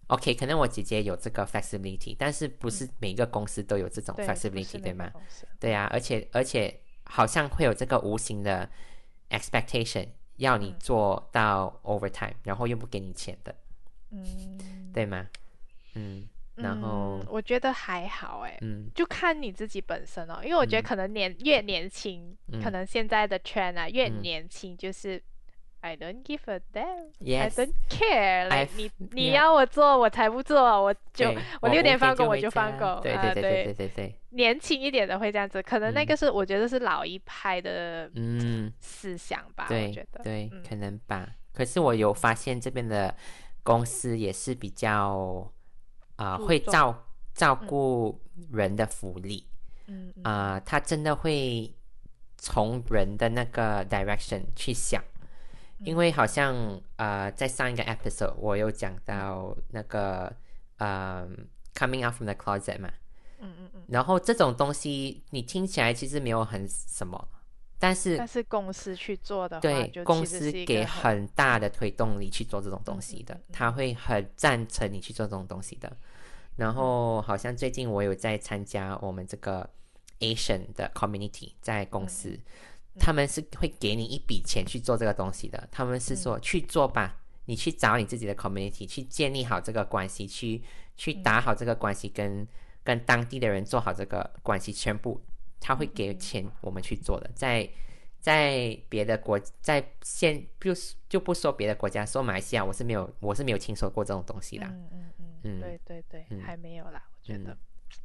[0.09, 5.11] OK，可能我姐姐有这个 flexibility，但是不是每一个公司都有这种 flexibility 对吗？
[5.59, 8.69] 对啊，而且而且好像会有这个无形的
[9.31, 10.09] expectation。
[10.37, 13.55] 要你做到 overtime，然后又不给你钱的，
[14.13, 14.59] 嗯，
[14.93, 15.27] 对吗？
[15.95, 25.23] 嗯，然后我觉得还好哎，嗯，就看你自己本身哦，因为我觉得可能年越年轻，可能现在的 trend 啊越年轻就是。
[25.85, 27.09] I don't give a damn.
[27.27, 28.49] I don't care.
[28.49, 33.01] Like 你你要我做，我才不做，我就我六点放工我就放工。
[33.03, 34.15] 对对对对对对。
[34.31, 39.67] 年轻一点的会这样子，可能那个是我觉得是老一派的嗯思想吧。
[39.69, 41.29] 我觉得对，可能吧。
[41.53, 43.13] 可是我有发现这边的
[43.63, 45.53] 公司也是比较
[46.17, 49.47] 啊会照照顾人的福利。
[49.87, 51.75] 嗯啊，他真的会
[52.39, 55.03] 从人的那个 direction 去想。
[55.85, 60.33] 因为好像呃，在上一个 episode 我有讲到那个
[60.77, 61.29] 呃
[61.75, 62.89] ，coming out from the closet 嘛，
[63.41, 67.29] 嗯嗯嗯，然后这种东西你听起来其实没有很什么，
[67.83, 75.93] 但是但是公司去做的话，对公司给很大的推动力去做这种东西的，他会很赞成你去做这种东西的。
[76.55, 79.69] 然后好像最近我有在参加我们这个
[80.21, 82.39] Asian 的 community 在公司。
[83.01, 85.67] 他们是会给你一笔钱去做这个东西的。
[85.73, 87.17] 他们是说去做吧，
[87.47, 90.63] 你去找你自己的 community，去建立好这个关系，去
[90.95, 92.47] 去打好这个关系，跟
[92.85, 95.19] 跟当地的人做好这个关系，全部
[95.63, 97.31] 他会给钱我们去做的。
[97.35, 97.69] 在
[98.19, 104.67] 在别的国，在现就是就不说别的国家，说马来西亚，我是没有我是没有听说过这种东西的。
[104.67, 105.13] 嗯嗯
[105.45, 107.57] 嗯，对对对，还没有啦，我觉得。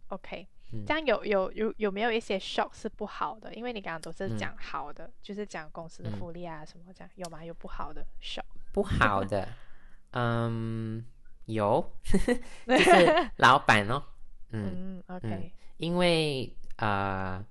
[0.09, 0.47] OK。
[0.85, 3.53] 这样有有有有没有一些 shock 是不好的？
[3.55, 7.41] 因为你刚刚都是讲好的，就是讲公司的福利啊什么这样，有吗？
[7.45, 8.43] 有不好的 shock？
[8.73, 9.47] 不好的，
[10.11, 11.05] 嗯，
[11.45, 11.89] 有，
[12.67, 14.03] 就是老板哦，
[14.49, 17.45] 嗯，OK，因为呃，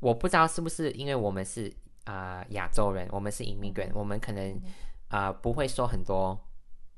[0.00, 4.60] 我不知道是不是因为我们是啊亚洲人，我们是 immigrant，我们可能
[5.08, 6.38] 啊不会说很多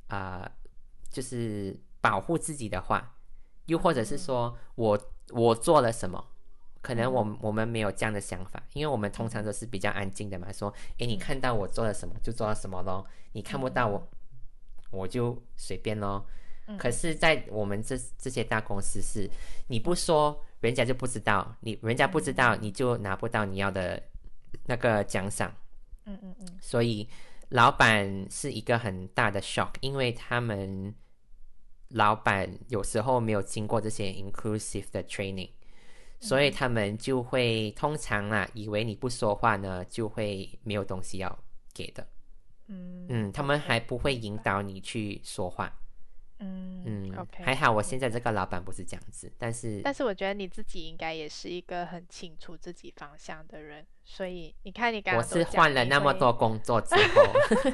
[0.09, 0.51] 啊，
[1.11, 3.15] 就是保护自己的话，
[3.67, 4.99] 又或者是说我。
[5.33, 6.25] 我做了什么？
[6.81, 10.53] 可能我我们没有这样的想法，因为我们通常都是比较安静的嘛。
[10.53, 14.09] 说，诶，你看到我做了什么就做了什么咯，你看不到我，
[14.93, 16.25] 我就随便咯。
[16.79, 19.29] 可是，在我们这这些大公司是，
[19.69, 24.03] 你不说，人家就不知道，你人家不知道，你就拿不到你要的
[24.65, 25.55] 那个奖赏。
[26.05, 26.59] 嗯嗯嗯。
[26.61, 27.09] 所以，
[27.51, 30.95] 老板是一个很大的 shock，因为他们。
[31.91, 35.49] 老板有时候没有经过这些 inclusive 的 training，
[36.19, 41.39] 所以他们就会通常啊，以为你不说话呢，就会没有东西要
[41.73, 42.05] 给的。
[42.67, 45.73] 嗯嗯，他们还不会引导你去说话。
[46.39, 57.23] 嗯嗯，OK，还好我现在这个老板不是这样子，但是但是我觉得你自己应该也是一个很清楚自己方向的人，所以你看你刚刚我是换了那么多工作之后，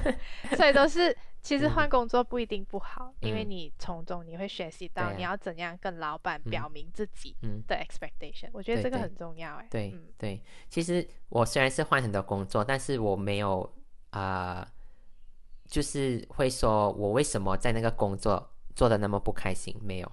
[0.56, 1.16] 所以都是。
[1.42, 7.34] 其实换工作不一定不好，因为你从中你会学习到你要怎样跟老板表明自己
[7.66, 8.48] 的 expectation。
[8.52, 9.66] 我觉得这个很重要哎。
[9.68, 13.68] 对对，其实我虽然是换很多工作，但是我没有
[14.10, 14.64] 啊，
[15.66, 19.74] 就是会说我为什么在那个工作做的那么不开心？
[19.82, 20.12] 没有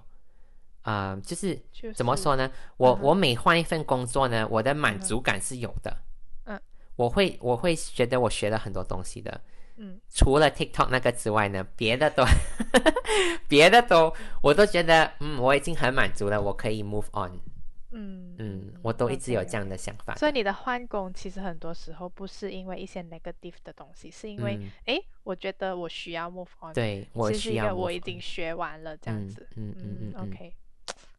[0.82, 1.60] 啊，就是
[1.94, 2.50] 怎么说呢？
[2.76, 5.96] 我我每换一份工作呢，我的满足感是有的。
[6.44, 6.60] 嗯，
[6.96, 9.40] 我会我会觉得我学了很多东西的。
[9.76, 12.24] 嗯，除了 TikTok 那个之外呢，别的都，
[13.48, 17.40] 别的都，我都觉得，嗯，我已经很满足了，我可以 move on。
[17.92, 20.14] 嗯嗯，我都一直有这样的想法。
[20.14, 26.72] 所以你的换工其实很多时候不是因为一些 negative 的东西，是因为，哎，我觉得我需要 move on。
[26.72, 27.74] 对，我需要。
[27.74, 29.48] 我已经学完了这样子。
[29.56, 30.22] 嗯嗯嗯。
[30.22, 30.54] OK，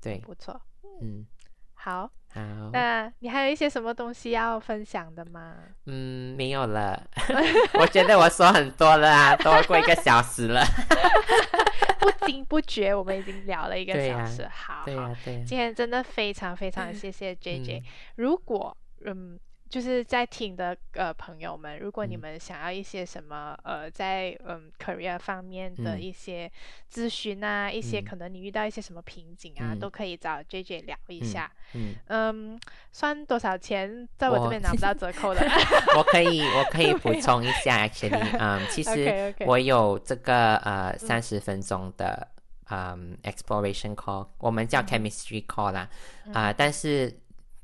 [0.01, 0.59] 对，不错。
[1.01, 1.25] 嗯，
[1.73, 2.09] 好。
[2.33, 2.39] 好，
[2.71, 5.53] 那你还有一些什么东西要分享的吗？
[5.85, 7.05] 嗯，没有了。
[7.77, 10.63] 我觉得我说很多了啊，都过一个小时了。
[11.99, 14.47] 不经不觉，我们已经聊了一个小时。
[14.47, 15.43] 好，对呀，对。
[15.45, 17.83] 今天真的非常非常谢谢 J J。
[18.15, 18.75] 如果
[19.05, 19.39] 嗯。
[19.71, 26.51] 就是在听的呃朋友们，如果你们想要一些什么呃在嗯 career 方面的一些
[26.91, 31.49] 咨询啊，一些可能你遇到一些什么瓶颈啊，都可以找 J J 聊一下。
[31.73, 31.95] 嗯。
[32.07, 32.59] 嗯，
[32.91, 35.41] 算多少钱，在我这边拿不到折扣的。
[35.95, 39.33] 我可以我可以 补充一下，actually，嗯，其实。
[39.45, 42.27] 我有这个呃三十分钟的。
[42.73, 45.89] 嗯 exploration call，我们叫嗯 chemistry call 啦，
[46.31, 47.13] 啊、但是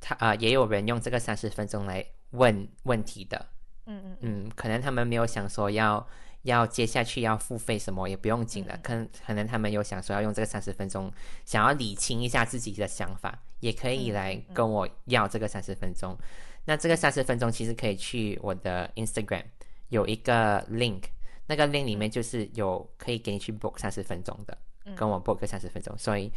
[0.08, 3.46] 他啊、也有人用这个三十分钟来问问题的，
[3.88, 6.08] 嗯嗯嗯，可能他们没有想说要
[6.44, 8.80] 要接下去要付费什么，也不用紧嗯的。
[8.82, 11.12] 可能可能他们有想说要用这个三十分钟，
[11.44, 16.18] 想要理清一下自己的想法，也可以嗯来跟我要这个三十分钟。
[16.64, 19.44] 那这个三十分钟其实可以去我的 Instagram
[19.90, 21.04] 有一个 link，
[21.48, 26.32] 那个 link 里面就是有可以给你去 book 三十分钟的，嗯跟我 book 个三十分钟，所以。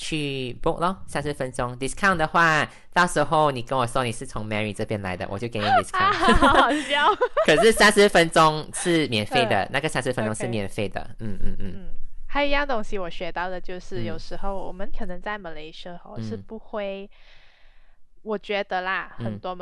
[0.00, 1.76] 去 book 咯，三十分钟。
[1.76, 5.98] discount 的话，到时候你跟我说你是从 Mary 这边来的，我就给你 discount。
[5.98, 7.08] 啊，好好笑。
[7.44, 11.00] 可是三十分钟是免费的， 那个三十分钟是免费的。
[11.18, 11.72] 嗯嗯嗯。
[11.74, 11.88] 嗯，
[12.28, 16.42] 还有一样东西我学到的就是，嗯有时候我们可能在 Malaysia 哦、是嗯。
[16.46, 17.10] 不会，
[18.22, 19.56] 我觉得啦，很嗯多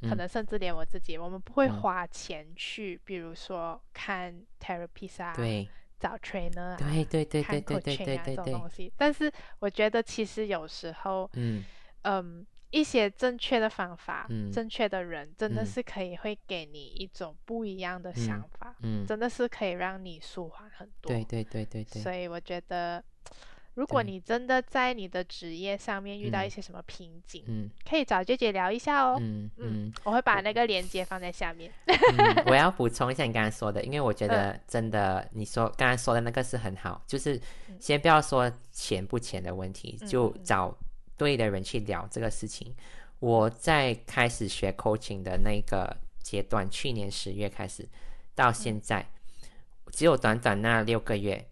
[0.00, 0.08] 嗯。
[0.08, 1.82] 可能甚至连我自己，我们不会嗯。
[1.82, 5.68] 花钱去，比如说看 therapist 啊，对
[6.04, 8.44] 找 trainer 啊，对对对对对对对啊这种对。
[8.44, 8.92] 对对，东西。
[8.94, 11.64] 但是我觉得其实有时候，嗯。
[12.02, 14.52] 嗯，一些正确的方法，嗯。
[14.52, 15.66] 正确的人，真的嗯。
[15.66, 21.10] 是可以会给你一种不一样的想法，嗯，真的是可以让你舒缓很多。
[21.10, 22.02] 对对对对对。
[22.02, 23.02] 所，以我觉得，
[23.74, 29.18] 如果你真的在你的职业上面遇到嗯一些什么瓶颈，嗯可以找姐姐聊一下哦。
[29.20, 31.70] 嗯嗯我会把那个链接放在下面。
[31.86, 37.40] 嗯，我要补充一下你刚才说的，因为我觉嗯得真的，你说刚才说的那个是很好，就是
[37.80, 40.76] 先不要说钱不钱的问题，嗯就找
[41.16, 42.74] 对的人去聊这个事情。
[43.20, 47.88] 我在开始学 coaching 的那个阶段，去年十月开始
[48.34, 49.04] 到现在，
[49.92, 51.46] 只有短短那六个月，嗯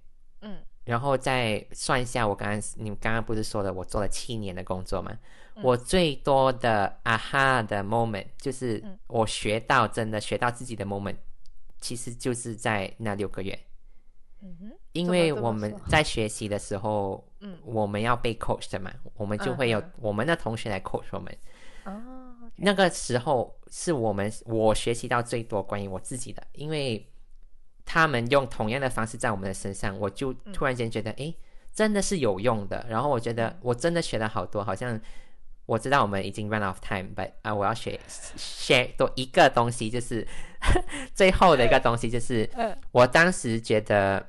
[0.84, 5.16] 然后再算一下，我刚刚你们刚刚不是说了，我做了七年的工作吗？
[5.54, 5.62] 嗯。
[5.62, 8.98] 我最多的啊哈的 moment 就是嗯。
[9.06, 11.16] 我学到真的学到自己的 moment，
[11.80, 13.59] 其实就是在那六个月，
[14.40, 17.59] 嗯哼，因为我们在学习的时候， 嗯。
[17.64, 21.36] 我们要被 coach 的嘛，我们就会有我们的同学来 coach 我们。
[21.84, 22.02] 哦。
[22.56, 27.09] 那个时候是我们我学习到最多关于我自己的，因为
[27.84, 30.52] 他们用同样的方式在我们的身上，我就嗯。
[30.52, 31.34] 突然间觉得，诶，
[31.72, 32.84] 真的是有用的。
[32.88, 33.59] 然后我觉得嗯。
[33.62, 34.98] 我真的学了好多，好像
[35.66, 37.98] 我知道我们已经 run out of time，but 啊，我要学
[38.36, 40.26] share 多一个东西，就是
[41.14, 42.76] 最后的一个东西，就是 嗯。
[42.92, 44.26] 我当时觉得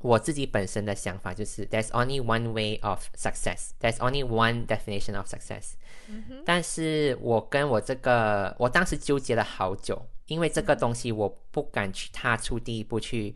[0.00, 5.72] 我自己本身的想法就是，there's only one way of success，there's only one definition of success。
[6.08, 13.34] 嗯，但是我跟我这个，我当时纠结了好久，因为这个东西我不敢去踏出第一步去，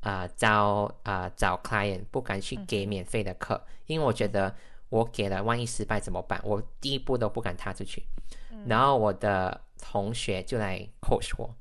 [0.00, 4.54] 啊、招啊、找 client，不敢去给免费的课，因为我觉得
[4.88, 6.40] 我给了，万一失败怎么办？
[6.44, 8.04] 我第一步都不敢踏出去。
[8.66, 11.54] 然后我的同学就来 coach 我，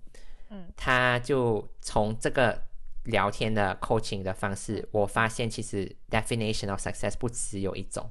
[0.50, 2.62] 嗯他就从这个
[3.06, 8.10] 聊天的 coaching 的方式，我发现其实 definition of success 不只有一种。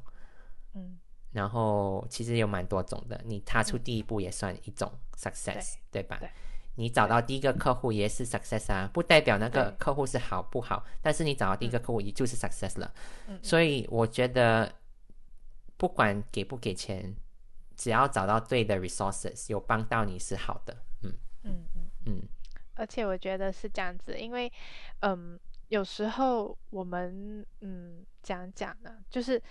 [0.74, 0.98] 嗯
[1.32, 6.28] 然后其实有蛮多种的，你踏出第一步也算一种 success，、对吧对？
[6.76, 12.92] 你找到第一个客户也是 success 啊，不代表那个客户是好不好，但是你找到第一个客户也就是 success 了。
[13.28, 14.72] 嗯所以我觉得，
[15.76, 17.14] 不管给不给钱，
[17.76, 20.76] 只要找到对的 resources，有帮到你是好的。
[21.02, 21.12] 嗯。
[21.42, 22.22] 嗯嗯，嗯。
[22.74, 24.50] 而且我觉得是这样子，因为
[25.00, 25.38] 嗯，
[25.68, 29.42] 有时候我们嗯讲讲呢，就是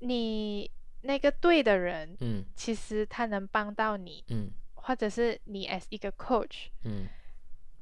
[0.00, 0.70] 你
[1.00, 2.44] 那个对的人，嗯。
[2.54, 4.50] 其实他能帮到你，嗯
[4.82, 7.08] 或者是你 as 一个 coach，嗯。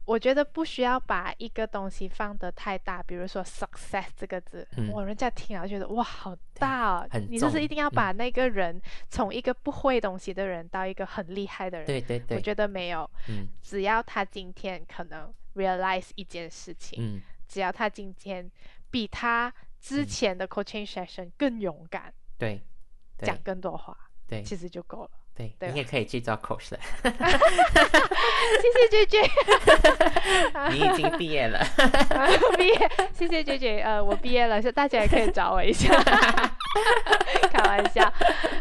[0.06, 4.90] 我觉得不需要把一个东西放得太大，比如说 success 这个字，嗯。
[4.90, 12.38] 哇，人家听了觉得哇好大哦，很你就是一定要把那个人从一个不会东西的人到一个很厉害的人，对对对。
[12.38, 13.46] 我，觉得没有，嗯。
[13.62, 17.22] 只要他今天可能 realize 一件事情，嗯。
[17.46, 18.50] 只要他今天
[18.90, 20.06] 比他之嗯。
[20.06, 22.60] 前的 coaching session 更勇敢，对
[23.16, 23.26] 对。
[23.26, 23.96] 讲更多话，
[24.26, 24.42] 对。
[24.42, 25.10] 其实就够了。
[25.36, 26.78] 对，对你也可以去做 coach 了，
[28.60, 29.30] 谢谢娟娟。
[30.70, 31.64] 你已经毕业了。
[32.58, 33.80] 毕业，谢谢 J J，。
[33.80, 35.90] 呃，我毕业了，是大家也可以找我一下。
[37.50, 38.02] 开玩笑。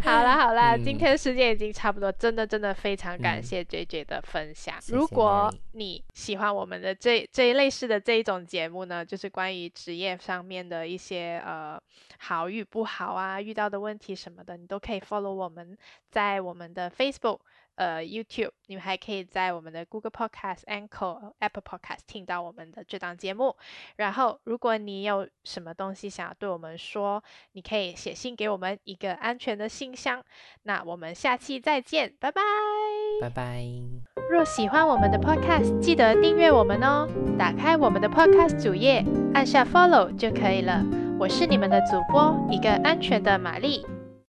[0.03, 4.75] 好啦好啦，嗯今天时间已经差不多，真的真的非常感嗯谢 J J 的分享。
[4.89, 11.79] 如果你喜欢我们的这这一类似的这一种节目呢，就是关于职业上面的一些呃
[12.19, 15.77] 好与不好啊，遇到的问题什么的，你都可以 follow 我们
[16.09, 17.39] 在我们的 Facebook。
[17.79, 23.55] 呃，YouTube，你们还可以在我们的 Google Podcast、Anchor、Apple Podcast 听到我们的这档节目。
[23.95, 27.23] 然后，如果你有什么东西想要对我们说，
[27.53, 30.21] 你可以写信给我们一个安全的信箱。
[30.63, 32.41] 那我们下期再见，拜拜。
[33.21, 33.63] 拜拜。
[34.29, 37.07] 若喜欢我们的 Podcast，记得订阅我们哦。
[37.37, 40.83] 打开我们的 Podcast 主页，按下 Follow 就可以了。
[41.17, 43.85] 我是你们的主播，一个安全的玛丽。